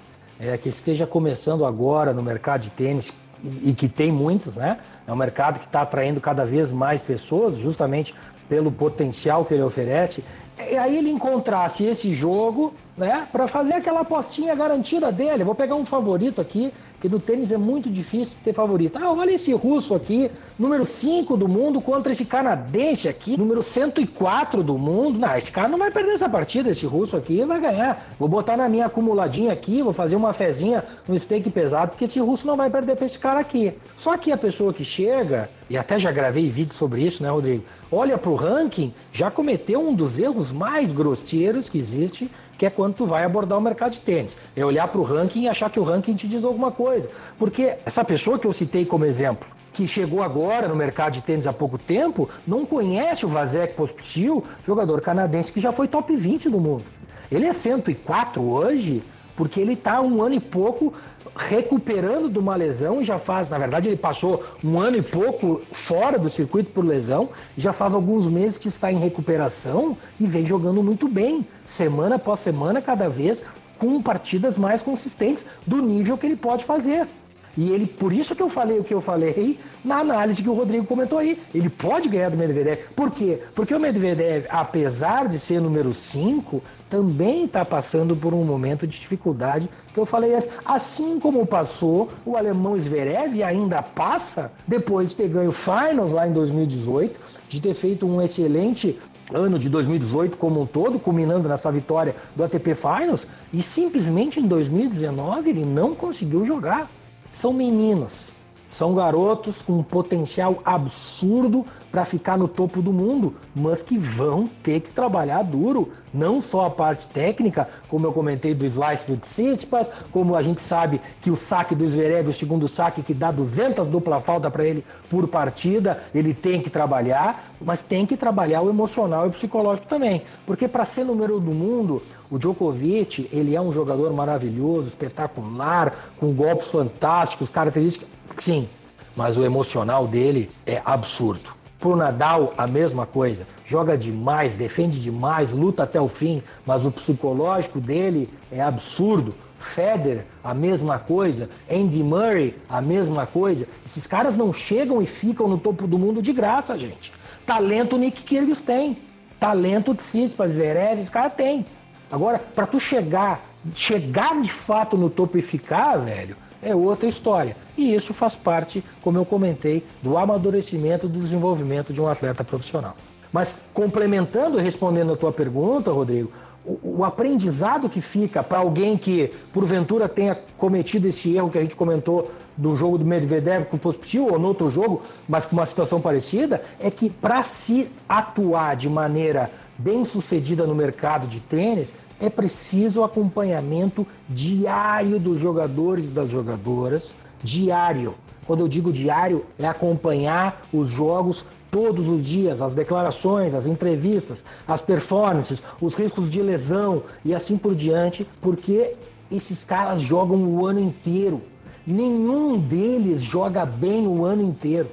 [0.40, 3.12] é, que esteja começando agora no mercado de tênis,
[3.44, 4.78] e, e que tem muitos, né?
[5.06, 8.14] É um mercado que está atraindo cada vez mais pessoas, justamente
[8.48, 10.24] pelo potencial que ele oferece.
[10.70, 13.26] E aí ele encontrasse esse jogo né?
[13.32, 15.44] Para fazer aquela apostinha garantida dele.
[15.44, 16.72] Vou pegar um favorito aqui,
[17.02, 18.96] que no tênis é muito difícil ter favorito.
[18.96, 24.62] Ah, olha esse russo aqui, número 5 do mundo contra esse canadense aqui, número 104
[24.62, 25.18] do mundo.
[25.18, 28.14] Não, esse cara não vai perder essa partida, esse russo aqui vai ganhar.
[28.20, 32.20] Vou botar na minha acumuladinha aqui, vou fazer uma fezinha no stake pesado, porque esse
[32.20, 33.74] russo não vai perder para esse cara aqui.
[33.96, 37.64] Só que a pessoa que chega, e até já gravei vídeo sobre isso, né, Rodrigo?
[37.90, 42.30] Olha para o ranking, já cometeu um dos erros mais grosseiros que existe,
[42.62, 44.36] que é quando tu vai abordar o mercado de tênis.
[44.54, 46.91] É olhar para o ranking e achar que o ranking te diz alguma coisa.
[47.38, 51.46] Porque essa pessoa que eu citei como exemplo, que chegou agora no mercado de tênis
[51.46, 56.50] há pouco tempo, não conhece o Vasek Pospisil, jogador canadense que já foi top 20
[56.50, 56.84] do mundo.
[57.30, 59.02] Ele é 104 hoje,
[59.34, 60.92] porque ele está um ano e pouco
[61.34, 65.62] recuperando de uma lesão e já faz, na verdade, ele passou um ano e pouco
[65.72, 70.44] fora do circuito por lesão, já faz alguns meses que está em recuperação e vem
[70.44, 73.42] jogando muito bem, semana após semana, cada vez
[73.82, 77.08] com partidas mais consistentes do nível que ele pode fazer.
[77.56, 80.54] E ele, por isso que eu falei o que eu falei na análise que o
[80.54, 81.36] Rodrigo comentou aí.
[81.52, 82.78] Ele pode ganhar do Medvedev.
[82.94, 83.42] Por quê?
[83.56, 89.00] Porque o Medvedev, apesar de ser número 5, também está passando por um momento de
[89.00, 90.48] dificuldade que eu falei antes.
[90.64, 96.28] Assim como passou o alemão Zverev e ainda passa depois de ter ganho Finals lá
[96.28, 98.98] em 2018, de ter feito um excelente
[99.32, 104.46] ano de 2018 como um todo, culminando nessa vitória do ATP Finals, e simplesmente em
[104.46, 106.90] 2019 ele não conseguiu jogar.
[107.34, 108.32] São meninos,
[108.70, 114.48] são garotos com um potencial absurdo para ficar no topo do mundo, mas que vão
[114.62, 119.18] ter que trabalhar duro, não só a parte técnica, como eu comentei do slice do
[119.18, 123.30] Tsitsipas, como a gente sabe que o saque do Zverev, o segundo saque que dá
[123.30, 128.62] 200 dupla falta para ele por partida, ele tem que trabalhar, mas tem que trabalhar
[128.62, 133.54] o emocional e o psicológico também, porque para ser número do mundo, o Djokovic, ele
[133.54, 138.08] é um jogador maravilhoso, espetacular, com golpes fantásticos, características.
[138.38, 138.66] Sim,
[139.14, 141.61] mas o emocional dele é absurdo.
[141.82, 143.44] Pro Nadal, a mesma coisa.
[143.66, 149.34] Joga demais, defende demais, luta até o fim, mas o psicológico dele é absurdo.
[149.58, 151.50] Federer, a mesma coisa.
[151.68, 153.66] Andy Murray, a mesma coisa.
[153.84, 157.12] Esses caras não chegam e ficam no topo do mundo de graça, gente.
[157.44, 158.96] Talento Nick Kyrgios tem.
[159.40, 161.66] Talento Tsitsipas, Zverev, esse cara tem.
[162.12, 167.56] Agora, para tu chegar, chegar de fato no topo e ficar, velho, é outra história.
[167.76, 172.96] E isso faz parte, como eu comentei, do amadurecimento do desenvolvimento de um atleta profissional.
[173.32, 176.30] Mas complementando e respondendo a tua pergunta, Rodrigo,
[176.64, 181.62] o, o aprendizado que fica para alguém que porventura tenha cometido esse erro que a
[181.62, 185.56] gente comentou do jogo do Medvedev com o Pospisil ou no outro jogo, mas com
[185.56, 191.40] uma situação parecida, é que para se atuar de maneira bem sucedida no mercado de
[191.40, 198.14] tênis, é preciso acompanhamento diário dos jogadores e das jogadoras, diário.
[198.46, 204.44] Quando eu digo diário, é acompanhar os jogos todos os dias, as declarações, as entrevistas,
[204.68, 208.92] as performances, os riscos de lesão e assim por diante, porque
[209.28, 211.42] esses caras jogam o ano inteiro.
[211.84, 214.90] Nenhum deles joga bem o ano inteiro.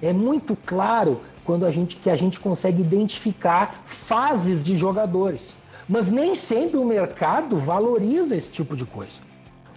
[0.00, 5.56] É muito claro quando a gente que a gente consegue identificar fases de jogadores.
[5.88, 9.16] Mas nem sempre o mercado valoriza esse tipo de coisa.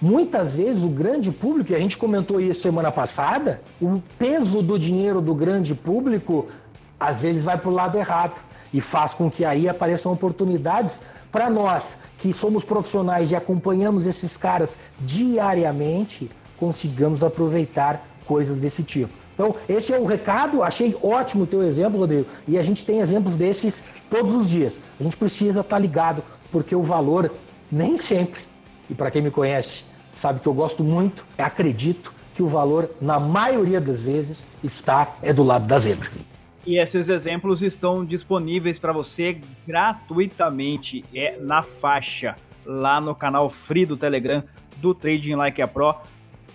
[0.01, 4.77] Muitas vezes o grande público, e a gente comentou isso semana passada, o peso do
[4.77, 6.47] dinheiro do grande público
[6.99, 8.39] às vezes vai para o lado errado
[8.73, 10.99] e faz com que aí apareçam oportunidades
[11.31, 19.20] para nós que somos profissionais e acompanhamos esses caras diariamente, consigamos aproveitar coisas desse tipo.
[19.33, 20.61] Então, esse é o recado.
[20.61, 22.25] Achei ótimo o teu exemplo, Rodrigo.
[22.47, 24.81] E a gente tem exemplos desses todos os dias.
[24.99, 27.31] A gente precisa estar ligado, porque o valor
[27.71, 28.41] nem sempre,
[28.89, 33.19] e para quem me conhece, sabe que eu gosto muito, acredito que o valor, na
[33.19, 36.09] maioria das vezes, está é do lado da zebra.
[36.65, 43.85] E esses exemplos estão disponíveis para você gratuitamente, é na faixa, lá no canal free
[43.85, 44.43] do Telegram
[44.77, 45.95] do Trading Like a Pro.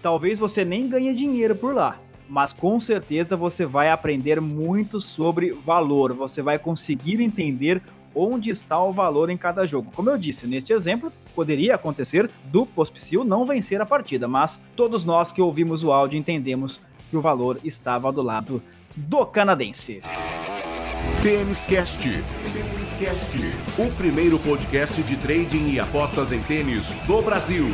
[0.00, 1.98] Talvez você nem ganhe dinheiro por lá,
[2.28, 7.82] mas com certeza você vai aprender muito sobre valor, você vai conseguir entender
[8.14, 9.92] onde está o valor em cada jogo.
[9.94, 15.04] Como eu disse, neste exemplo, poderia acontecer do Pospisil não vencer a partida, mas todos
[15.04, 18.62] nós que ouvimos o áudio entendemos que o valor estava do lado
[18.96, 20.00] do canadense.
[21.22, 22.08] Tênis Cast.
[23.78, 27.66] O primeiro podcast de trading e apostas em tênis do Brasil.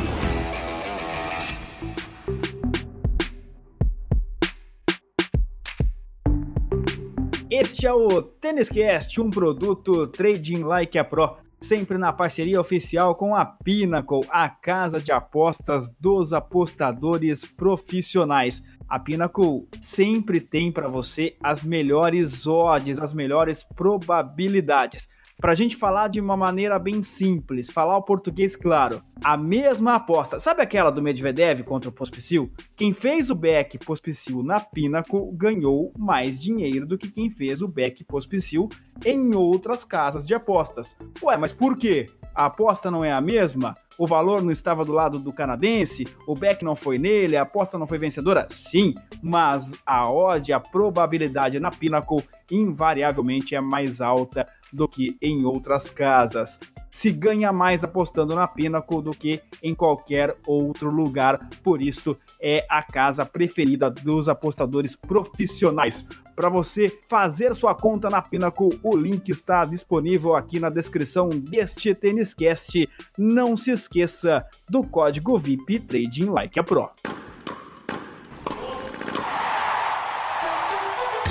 [7.55, 13.13] Este é o Tênis Cast, um produto Trading Like a Pro, sempre na parceria oficial
[13.13, 18.63] com a Pinnacle, a casa de apostas dos apostadores profissionais.
[18.89, 25.07] A Pinnacle sempre tem para você as melhores odds, as melhores probabilidades
[25.37, 29.01] para a gente falar de uma maneira bem simples, falar o português claro.
[29.23, 32.51] A mesma aposta, sabe aquela do Medvedev contra o Pospisil?
[32.75, 37.67] Quem fez o back Pospisil na Pinnacle ganhou mais dinheiro do que quem fez o
[37.67, 38.69] back Pospisil
[39.05, 40.95] em outras casas de apostas.
[41.21, 42.05] Ué, mas por quê?
[42.35, 43.75] A aposta não é a mesma?
[43.97, 46.05] O valor não estava do lado do canadense?
[46.27, 47.37] O back não foi nele?
[47.37, 48.47] A aposta não foi vencedora?
[48.49, 55.45] Sim, mas a odd, a probabilidade na Pinnacle invariavelmente é mais alta do que em
[55.45, 56.59] outras casas.
[56.95, 62.67] Se ganha mais apostando na Pinnacle do que em qualquer outro lugar, por isso é
[62.69, 66.05] a casa preferida dos apostadores profissionais.
[66.35, 71.95] Para você fazer sua conta na Pinnacle, o link está disponível aqui na descrição deste
[71.95, 72.87] Têniscast.
[73.17, 76.91] Não se esqueça do código VIP Trading Like a Pro.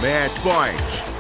[0.03, 1.12] Match Point.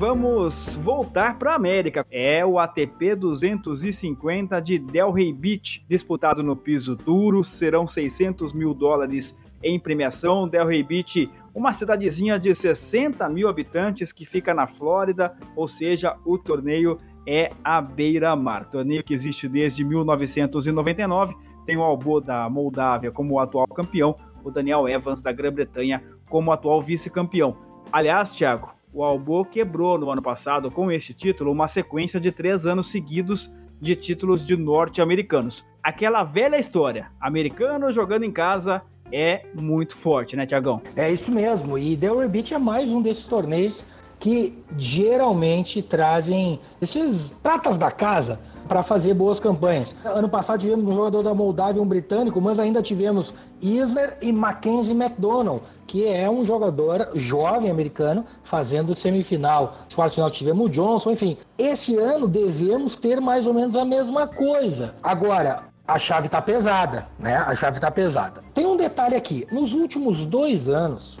[0.00, 2.06] Vamos voltar para a América.
[2.10, 7.44] É o ATP 250 de Delray Beach, disputado no piso duro.
[7.44, 10.48] Serão 600 mil dólares em premiação.
[10.48, 16.38] Delray Beach, uma cidadezinha de 60 mil habitantes que fica na Flórida, ou seja, o
[16.38, 16.98] torneio
[17.28, 18.70] é a beira-mar.
[18.70, 21.36] Torneio que existe desde 1999.
[21.66, 26.80] Tem o Albo da Moldávia como atual campeão, o Daniel Evans da Grã-Bretanha como atual
[26.80, 27.54] vice-campeão.
[27.92, 32.66] Aliás, Thiago, o Albo quebrou no ano passado com este título uma sequência de três
[32.66, 35.64] anos seguidos de títulos de norte-americanos.
[35.82, 38.82] Aquela velha história, americano jogando em casa
[39.12, 40.82] é muito forte, né, Tiagão?
[40.94, 43.84] É isso mesmo, e The Beach é mais um desses torneios
[44.18, 48.38] que geralmente trazem esses pratas da casa
[48.70, 49.96] para fazer boas campanhas.
[50.04, 54.94] Ano passado tivemos um jogador da Moldávia, um britânico, mas ainda tivemos Isler e Mackenzie
[54.94, 59.74] McDonald, que é um jogador jovem americano fazendo semifinal.
[59.86, 61.36] Nos quartos final tivemos o Johnson, enfim.
[61.58, 64.94] Esse ano devemos ter mais ou menos a mesma coisa.
[65.02, 67.38] Agora, a chave está pesada, né?
[67.38, 68.40] A chave está pesada.
[68.54, 71.18] Tem um detalhe aqui: nos últimos dois anos,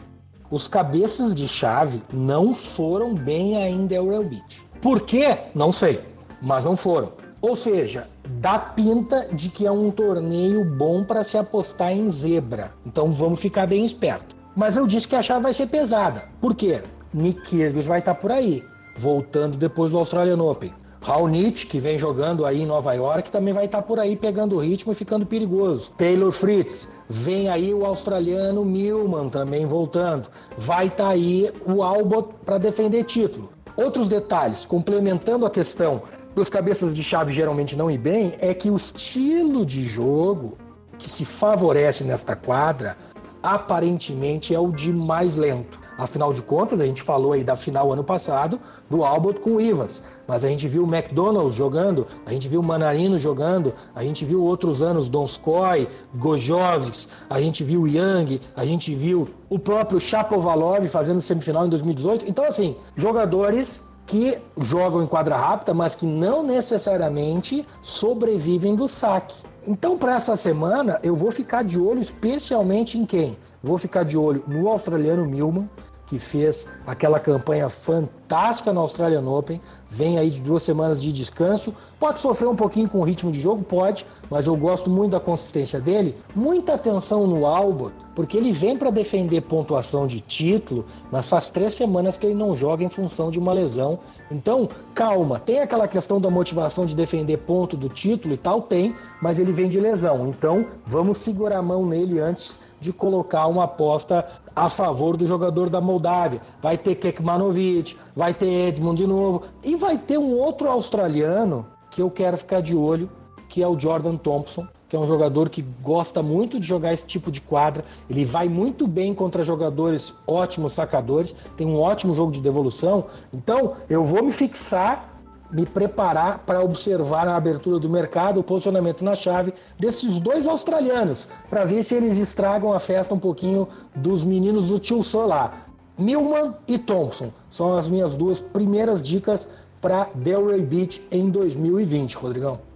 [0.52, 4.64] os cabeças de chave não foram bem ainda em Real Beach.
[4.80, 5.36] Por quê?
[5.52, 6.00] Não sei,
[6.40, 7.12] mas não foram.
[7.40, 8.06] Ou seja,
[8.38, 12.72] dá pinta de que é um torneio bom para se apostar em zebra.
[12.84, 14.36] Então vamos ficar bem esperto.
[14.54, 16.24] Mas eu disse que a chave vai ser pesada.
[16.40, 16.82] Por quê?
[17.14, 18.62] Nick Kyrgios vai estar tá por aí,
[18.96, 20.72] voltando depois do Australian Open.
[21.02, 24.56] Raonic, que vem jogando aí em Nova York, também vai estar tá por aí pegando
[24.56, 25.90] o ritmo e ficando perigoso.
[25.96, 30.28] Taylor Fritz, vem aí o australiano Milman também voltando.
[30.58, 33.48] Vai estar tá aí o Albot para defender título.
[33.76, 36.02] Outros detalhes, complementando a questão
[36.40, 40.56] dos cabeças de chave geralmente não ir bem é que o estilo de jogo
[40.98, 42.96] que se favorece nesta quadra
[43.42, 45.78] aparentemente é o de mais lento.
[45.98, 49.60] Afinal de contas, a gente falou aí da final ano passado do Albert com o
[49.60, 54.02] Ivas, mas a gente viu o McDonald's jogando, a gente viu o Manarino jogando, a
[54.02, 59.58] gente viu outros anos Donskoy, Gojovics, a gente viu o Yang, a gente viu o
[59.58, 62.24] próprio Chapovalov fazendo semifinal em 2018.
[62.26, 69.40] Então, assim, jogadores que jogam em quadra rápida, mas que não necessariamente sobrevivem do saque.
[69.64, 73.38] Então, para essa semana, eu vou ficar de olho especialmente em quem?
[73.62, 75.70] Vou ficar de olho no australiano Milman,
[76.10, 81.72] que fez aquela campanha fantástica na Australian Open, vem aí de duas semanas de descanso.
[82.00, 83.62] Pode sofrer um pouquinho com o ritmo de jogo?
[83.62, 86.16] Pode, mas eu gosto muito da consistência dele.
[86.34, 91.74] Muita atenção no Albert, porque ele vem para defender pontuação de título, mas faz três
[91.74, 94.00] semanas que ele não joga em função de uma lesão.
[94.32, 98.62] Então, calma, tem aquela questão da motivação de defender ponto do título e tal?
[98.62, 100.26] Tem, mas ele vem de lesão.
[100.26, 104.26] Então, vamos segurar a mão nele antes de colocar uma aposta
[104.56, 106.40] a favor do jogador da Moldávia.
[106.62, 112.00] Vai ter Kekmanovic, vai ter Edmund de novo e vai ter um outro australiano que
[112.02, 113.10] eu quero ficar de olho,
[113.48, 117.04] que é o Jordan Thompson, que é um jogador que gosta muito de jogar esse
[117.04, 117.84] tipo de quadra.
[118.08, 123.04] Ele vai muito bem contra jogadores ótimos sacadores, tem um ótimo jogo de devolução.
[123.32, 125.09] Então, eu vou me fixar
[125.52, 131.28] me preparar para observar a abertura do mercado, o posicionamento na chave desses dois australianos,
[131.48, 135.66] para ver se eles estragam a festa um pouquinho dos meninos do tio lá.
[135.98, 139.48] Milman e Thompson são as minhas duas primeiras dicas
[139.80, 142.69] para Delray Beach em 2020, Rodrigão.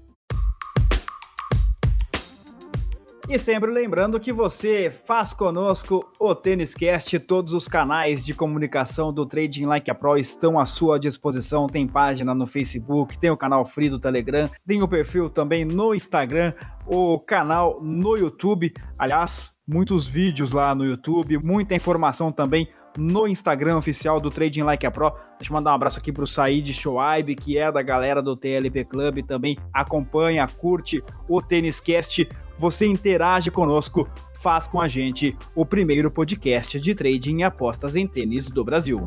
[3.27, 9.11] E sempre lembrando que você faz conosco o Tênis Cast, todos os canais de comunicação
[9.11, 11.67] do Trading Like a Pro estão à sua disposição.
[11.67, 15.95] Tem página no Facebook, tem o canal Free do Telegram, tem o perfil também no
[15.95, 16.53] Instagram,
[16.87, 18.75] o canal no YouTube.
[18.99, 24.87] Aliás, muitos vídeos lá no YouTube, muita informação também no Instagram oficial do Trading Like
[24.87, 25.11] a Pro.
[25.39, 28.85] Deixa eu mandar um abraço aqui pro Said Shoaib, que é da galera do TLP
[28.85, 32.29] Club, também acompanha, curte o Tênis Cast
[32.59, 34.09] você interage conosco,
[34.41, 39.07] faz com a gente o primeiro podcast de trading e apostas em tênis do Brasil.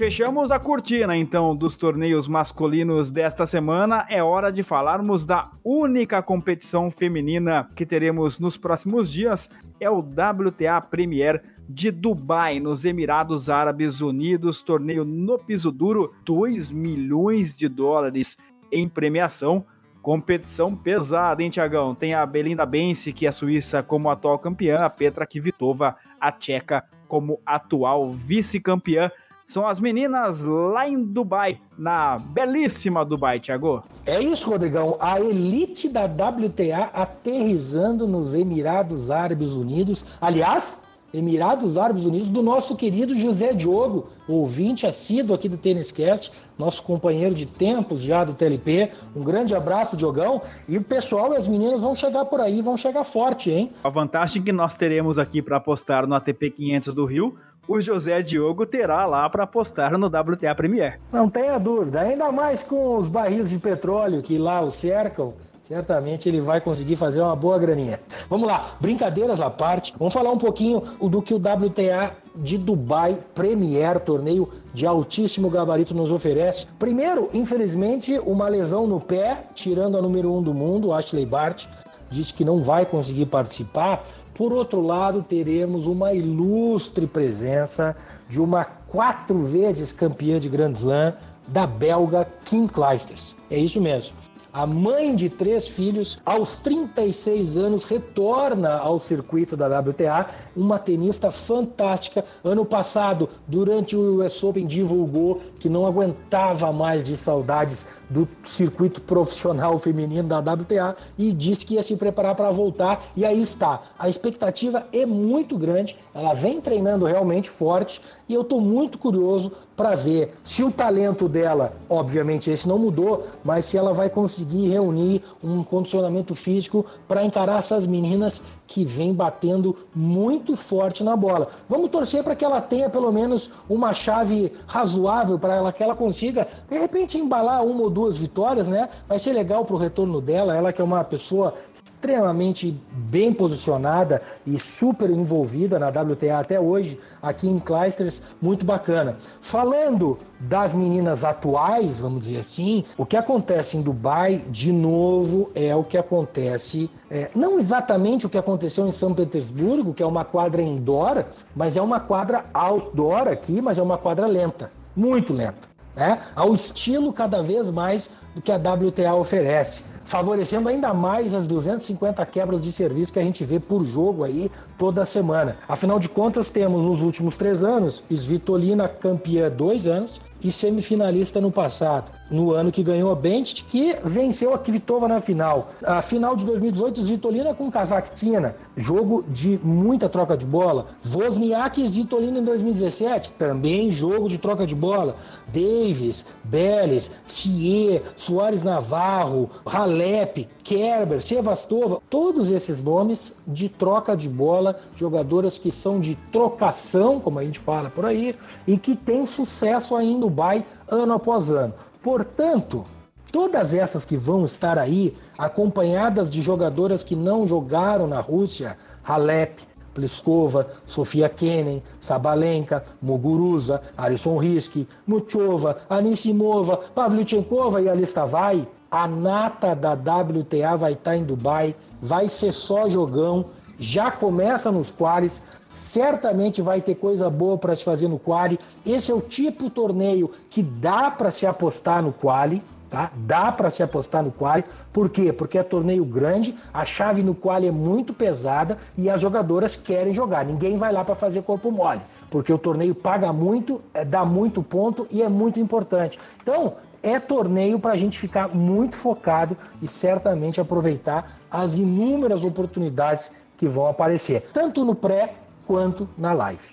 [0.00, 4.06] Fechamos a cortina então dos torneios masculinos desta semana.
[4.08, 9.50] É hora de falarmos da única competição feminina que teremos nos próximos dias.
[9.78, 14.62] É o WTA Premier de Dubai, nos Emirados Árabes Unidos.
[14.62, 18.38] Torneio no piso duro, 2 milhões de dólares
[18.72, 19.66] em premiação
[20.02, 21.94] Competição pesada, hein, Tiagão?
[21.94, 26.84] Tem a Belinda Bense, que é suíça, como atual campeã, a Petra Kvitova, a tcheca,
[27.06, 29.10] como atual vice-campeã.
[29.44, 33.82] São as meninas lá em Dubai, na belíssima Dubai, Tiago.
[34.06, 34.96] É isso, Rodrigão.
[35.00, 40.04] A elite da WTA aterrizando nos Emirados Árabes Unidos.
[40.20, 40.80] Aliás,
[41.12, 46.82] Emirados Árabes Unidos, do nosso querido José Diogo, ouvinte assíduo aqui do Tênis Cast, nosso
[46.82, 48.90] companheiro de tempos já do TLP.
[49.14, 50.42] Um grande abraço, Diogão.
[50.68, 53.72] E o pessoal e as meninas vão chegar por aí, vão chegar forte, hein?
[53.82, 57.36] A vantagem que nós teremos aqui para apostar no ATP 500 do Rio,
[57.66, 61.00] o José Diogo terá lá para apostar no WTA Premier.
[61.12, 65.34] Não tenha dúvida, ainda mais com os barris de petróleo que lá o cercam
[65.70, 68.00] certamente ele vai conseguir fazer uma boa graninha.
[68.28, 73.16] Vamos lá, brincadeiras à parte, vamos falar um pouquinho do que o WTA de Dubai
[73.36, 76.66] Premier, torneio de altíssimo gabarito, nos oferece.
[76.76, 81.66] Primeiro, infelizmente, uma lesão no pé, tirando a número um do mundo, Ashley Bart,
[82.10, 84.04] disse que não vai conseguir participar.
[84.34, 87.94] Por outro lado, teremos uma ilustre presença
[88.28, 91.14] de uma quatro vezes campeã de Grand Slam,
[91.46, 93.36] da belga Kim Clijsters.
[93.48, 94.19] É isso mesmo.
[94.52, 100.26] A mãe de três filhos, aos 36 anos, retorna ao circuito da WTA,
[100.56, 102.24] uma tenista fantástica.
[102.42, 109.00] Ano passado, durante o US Open, divulgou que não aguentava mais de saudades do circuito
[109.00, 113.04] profissional feminino da WTA e disse que ia se preparar para voltar.
[113.16, 113.80] E aí está.
[113.98, 119.52] A expectativa é muito grande, ela vem treinando realmente forte e eu estou muito curioso
[119.76, 124.68] para ver se o talento dela, obviamente esse não mudou, mas se ela vai conseguir
[124.68, 131.48] reunir um condicionamento físico para encarar essas meninas que vem batendo muito forte na bola.
[131.68, 135.96] Vamos torcer para que ela tenha pelo menos uma chave razoável para ela que ela
[135.96, 138.88] consiga de repente embalar uma ou duas vitórias, né?
[139.08, 141.52] Vai ser legal para o retorno dela, ela que é uma pessoa
[142.00, 142.74] extremamente
[143.10, 149.18] bem posicionada e super envolvida na WTA até hoje, aqui em Clijsters, muito bacana.
[149.42, 155.76] Falando das meninas atuais, vamos dizer assim, o que acontece em Dubai, de novo, é
[155.76, 160.24] o que acontece, é, não exatamente o que aconteceu em São Petersburgo, que é uma
[160.24, 165.69] quadra indoor, mas é uma quadra outdoor aqui, mas é uma quadra lenta, muito lenta.
[165.94, 166.18] Né?
[166.34, 172.26] Ao estilo cada vez mais do que a WTA oferece favorecendo ainda mais as 250
[172.26, 175.56] quebras de serviço que a gente vê por jogo aí toda semana.
[175.68, 181.52] Afinal de contas, temos nos últimos três anos Svitolina campeã dois anos e semifinalista no
[181.52, 185.70] passado no ano que ganhou a Bench, que venceu a Kvitova na final.
[185.82, 190.86] A final de 2018, Zvitolina com Kazakhtina, jogo de muita troca de bola.
[191.04, 195.16] Wozniak e Zvitolina em 2017, também jogo de troca de bola.
[195.48, 204.78] Davis, Beles, Thier, Soares Navarro, Halep, Kerber, Sevastova, todos esses nomes de troca de bola,
[204.94, 209.96] jogadoras que são de trocação, como a gente fala por aí, e que têm sucesso
[209.96, 211.74] aí em Dubai ano após ano.
[212.02, 212.84] Portanto,
[213.30, 219.60] todas essas que vão estar aí, acompanhadas de jogadoras que não jogaram na Rússia, Halep,
[219.92, 228.66] Pliskova, Sofia Kenin, Sabalenka, Muguruza, Alison Riski, Muchova, Anisimova, Pavlyuchenkova e a lista vai.
[228.90, 233.46] A nata da WTA vai estar em Dubai, vai ser só jogão,
[233.80, 238.60] já começa nos quares, certamente vai ter coisa boa para se fazer no quali.
[238.84, 243.10] Esse é o tipo de torneio que dá para se apostar no quali, tá?
[243.16, 244.64] Dá para se apostar no quali.
[244.92, 245.32] Por quê?
[245.32, 250.12] Porque é torneio grande, a chave no quali é muito pesada e as jogadoras querem
[250.12, 250.44] jogar.
[250.44, 254.62] Ninguém vai lá para fazer corpo mole, porque o torneio paga muito, é, dá muito
[254.62, 256.18] ponto e é muito importante.
[256.42, 263.32] Então, é torneio para a gente ficar muito focado e certamente aproveitar as inúmeras oportunidades
[263.60, 265.34] que vão aparecer, tanto no pré
[265.66, 266.70] quanto na live.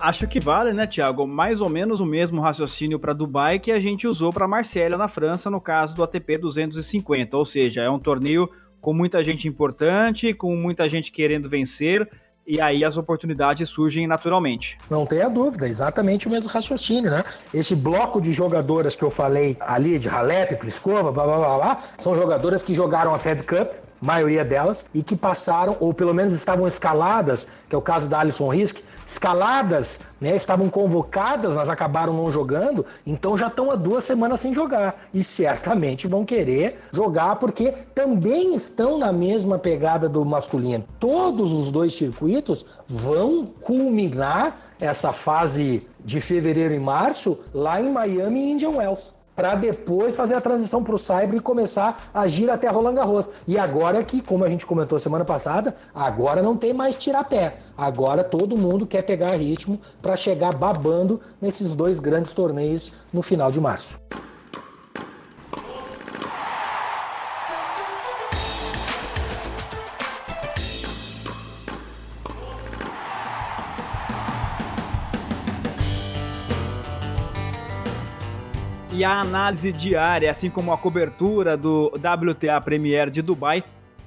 [0.00, 1.28] Acho que vale, né, Thiago?
[1.28, 5.06] Mais ou menos o mesmo raciocínio para Dubai que a gente usou para Marselha na
[5.06, 8.48] França no caso do ATP 250, ou seja, é um torneio
[8.80, 12.10] com muita gente importante, com muita gente querendo vencer,
[12.46, 14.76] e aí as oportunidades surgem naturalmente.
[14.90, 17.24] Não tenha dúvida, exatamente o mesmo raciocínio, né?
[17.52, 21.78] Esse bloco de jogadoras que eu falei ali, de Halep, Pliskova, blá blá blá, blá
[21.98, 23.70] são jogadoras que jogaram a Fed Cup,
[24.00, 28.18] maioria delas, e que passaram, ou pelo menos estavam escaladas, que é o caso da
[28.18, 28.78] Alison Risk,
[29.12, 34.52] escaladas, né, estavam convocadas, mas acabaram não jogando, então já estão há duas semanas sem
[34.52, 34.96] jogar.
[35.12, 40.84] E certamente vão querer jogar porque também estão na mesma pegada do masculino.
[40.98, 48.40] Todos os dois circuitos vão culminar essa fase de fevereiro e março lá em Miami
[48.40, 52.48] e Indian Wells para depois fazer a transição para o Cyber e começar a agir
[52.48, 53.28] até Roland Garros.
[53.48, 57.56] E agora que, como a gente comentou semana passada, agora não tem mais tirar pé.
[57.76, 63.50] Agora todo mundo quer pegar ritmo para chegar babando nesses dois grandes torneios no final
[63.50, 63.98] de março.
[79.02, 83.64] E a análise diária, assim como a cobertura do WTA Premier de Dubai,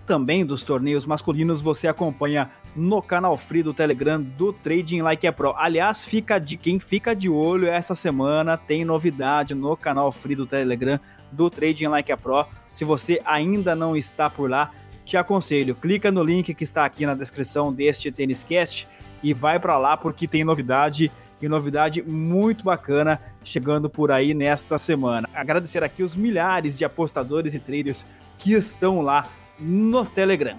[0.07, 5.33] também dos torneios masculinos, você acompanha no canal free do Telegram do Trading Like a
[5.33, 5.53] Pro.
[5.57, 10.45] Aliás, fica de quem fica de olho essa semana tem novidade no canal free do
[10.45, 10.97] Telegram
[11.29, 12.45] do Trading Like a Pro.
[12.71, 14.71] Se você ainda não está por lá,
[15.03, 18.87] te aconselho, clica no link que está aqui na descrição deste Tênis Cast
[19.21, 21.11] e vai para lá porque tem novidade
[21.45, 25.29] e novidade muito bacana chegando por aí nesta semana.
[25.33, 28.05] Agradecer aqui os milhares de apostadores e traders
[28.37, 29.29] que estão lá
[29.59, 30.57] no Telegram.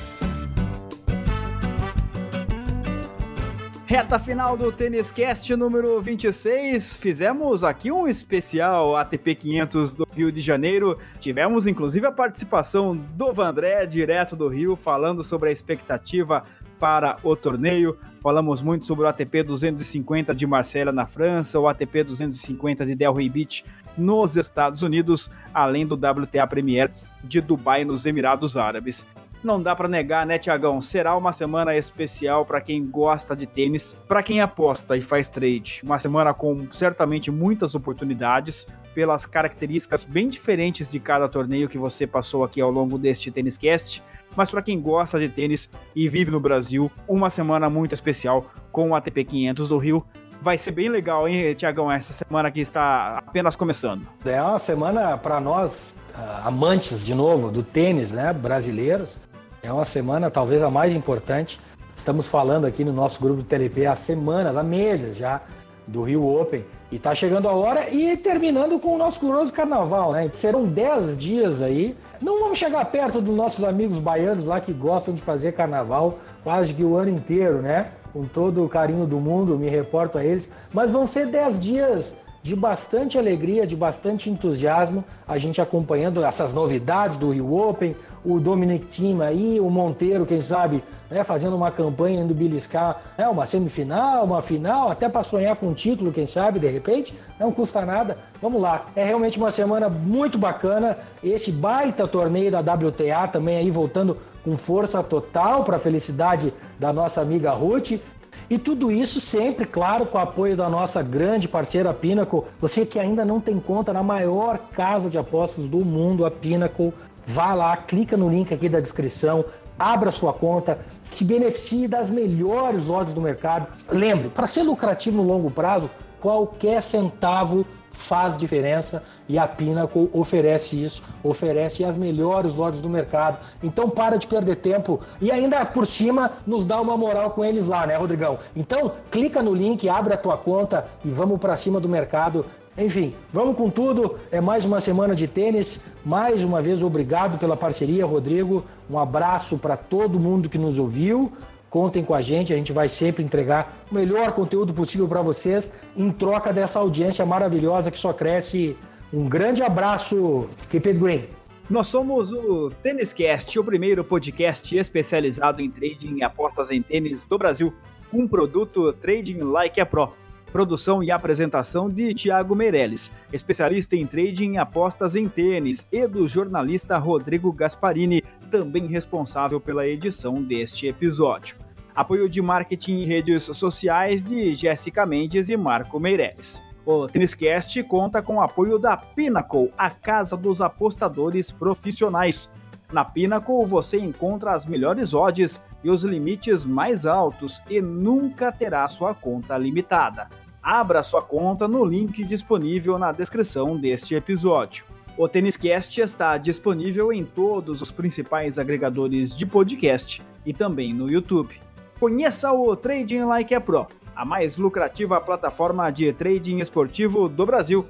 [3.89, 6.95] Reta final do Tênis Cast número 26.
[6.97, 10.99] Fizemos aqui um especial ATP 500 do Rio de Janeiro.
[11.21, 16.43] Tivemos inclusive a participação do Vandré, direto do Rio, falando sobre a expectativa
[16.81, 17.97] para o torneio.
[18.21, 23.29] Falamos muito sobre o ATP 250 de Marselha na França, o ATP 250 de Delray
[23.29, 23.65] Beach
[23.97, 26.91] nos Estados Unidos, além do WTA Premier
[27.23, 29.07] de Dubai nos Emirados Árabes.
[29.45, 30.83] Não dá para negar, né, Tiagão?
[30.83, 35.81] Será uma semana especial para quem gosta de tênis, para quem aposta e faz trade.
[35.85, 42.07] Uma semana com certamente muitas oportunidades, pelas características bem diferentes de cada torneio que você
[42.07, 44.03] passou aqui ao longo deste Tênis Cast.
[44.35, 48.91] Mas para quem gosta de tênis e vive no Brasil, uma semana muito especial com
[48.91, 50.05] o ATP 500 do Rio.
[50.47, 54.07] Vai ser bem legal, hein, Tiagão, essa semana que está apenas começando.
[54.25, 59.19] É uma semana para nós, ah, amantes de novo do tênis, né, brasileiros,
[59.61, 61.59] é uma semana talvez a mais importante.
[61.97, 65.41] Estamos falando aqui no nosso grupo do TLP há semanas, há meses já,
[65.85, 66.65] do Rio Open.
[66.93, 70.31] E está chegando a hora e terminando com o nosso glorioso carnaval, né?
[70.33, 71.97] Serão 10 dias aí.
[72.23, 76.73] Não vamos chegar perto dos nossos amigos baianos lá que gostam de fazer carnaval quase
[76.73, 77.91] que o ano inteiro, né?
[78.17, 80.51] Com todo o carinho do mundo, me reporto a eles.
[80.73, 86.55] Mas vão ser 10 dias de bastante alegria, de bastante entusiasmo, a gente acompanhando essas
[86.55, 87.95] novidades do Rio Open,
[88.25, 93.29] o Dominic Thiem aí, o Monteiro, quem sabe, né, fazendo uma campanha indo beliscar né,
[93.29, 97.53] uma semifinal, uma final, até para sonhar com um título, quem sabe, de repente, não
[97.53, 98.17] custa nada.
[98.41, 103.71] Vamos lá, é realmente uma semana muito bacana, esse baita torneio da WTA também aí
[103.71, 104.17] voltando
[104.47, 108.01] com força total para a felicidade da nossa amiga Ruth.
[108.49, 112.45] E tudo isso sempre, claro, com o apoio da nossa grande parceira Pinnacle.
[112.61, 116.95] Você que ainda não tem conta na maior casa de apostas do mundo, a Pinnacle,
[117.27, 119.45] vá lá, clica no link aqui da descrição,
[119.77, 123.67] abra sua conta, se beneficie das melhores odds do mercado.
[123.91, 125.91] Lembre, para ser lucrativo no longo prazo,
[126.21, 127.67] qualquer centavo
[127.97, 133.39] faz diferença e a Pinnacle oferece isso, oferece as melhores odds do mercado.
[133.63, 137.69] Então para de perder tempo e ainda por cima nos dá uma moral com eles
[137.69, 138.39] lá, né, Rodrigão?
[138.55, 142.45] Então clica no link, abre a tua conta e vamos para cima do mercado.
[142.79, 144.19] Enfim, vamos com tudo.
[144.31, 145.81] É mais uma semana de tênis.
[146.05, 148.65] Mais uma vez, obrigado pela parceria, Rodrigo.
[148.91, 151.33] Um abraço para todo mundo que nos ouviu.
[151.69, 155.73] Contem com a gente, a gente vai sempre entregar o melhor conteúdo possível para vocês
[155.97, 158.77] em troca dessa audiência maravilhosa que só cresce.
[159.13, 161.25] Um grande abraço, Keep it green.
[161.69, 167.21] Nós somos o Tênis Cast, o primeiro podcast especializado em trading e apostas em tênis
[167.29, 167.75] do Brasil,
[168.13, 170.13] um produto Trading Like a Pro.
[170.57, 176.27] Produção e apresentação de Tiago Meirelles, especialista em trading e apostas em tênis, e do
[176.27, 181.59] jornalista Rodrigo Gasparini, também responsável pela edição deste episódio.
[181.95, 186.63] Apoio de marketing e redes sociais de Jéssica Mendes e Marco Meireles.
[186.87, 192.51] O Têniscast conta com o apoio da Pinnacle, a casa dos apostadores profissionais.
[192.91, 198.89] Na Pinnacle você encontra as melhores odds e os limites mais altos e nunca terá
[198.89, 200.31] sua conta limitada.
[200.67, 204.85] Abra sua conta no link disponível na descrição deste episódio.
[205.17, 211.55] O Têniscast está disponível em todos os principais agregadores de podcast e também no YouTube.
[212.01, 213.87] Conheça o Trading Like a Pro,
[214.17, 217.87] a mais lucrativa plataforma de trading esportivo do Brasil.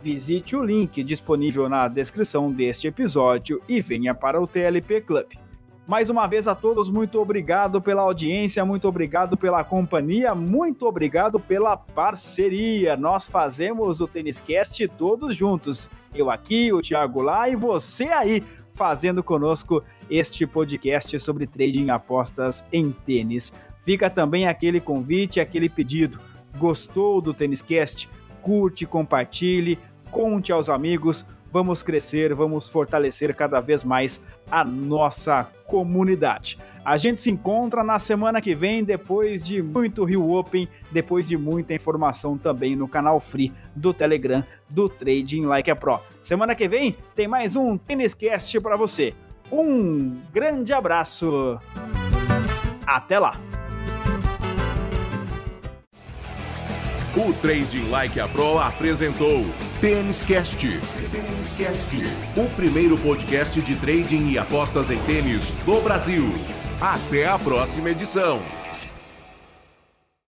[0.00, 5.26] Visite o link disponível na descrição deste episódio e venha para o TLP Club.
[5.90, 11.40] Mais uma vez a todos, muito obrigado pela audiência, muito obrigado pela companhia, muito obrigado
[11.40, 12.96] pela parceria.
[12.96, 15.90] Nós fazemos o Têniscast todos juntos.
[16.14, 22.64] Eu aqui, o Thiago lá e você aí fazendo conosco este podcast sobre trading apostas
[22.72, 23.52] em tênis.
[23.84, 26.20] Fica também aquele convite, aquele pedido.
[26.56, 28.08] Gostou do Tênis Cast?
[28.42, 29.76] Curte, compartilhe,
[30.12, 31.26] conte aos amigos.
[31.52, 34.20] Vamos crescer, vamos fortalecer cada vez mais
[34.50, 36.58] a nossa comunidade.
[36.84, 41.36] A gente se encontra na semana que vem, depois de muito Rio Open, depois de
[41.36, 46.00] muita informação também no canal free do Telegram do Trading Like a Pro.
[46.22, 49.12] Semana que vem tem mais um Tênis Cast para você.
[49.50, 51.58] Um grande abraço.
[52.86, 53.36] Até lá.
[57.16, 59.44] O Trading Like a Pro apresentou
[59.80, 60.66] Tênis Cast.
[62.36, 66.30] O primeiro podcast de trading e apostas em tênis do Brasil.
[66.78, 68.59] Até a próxima edição.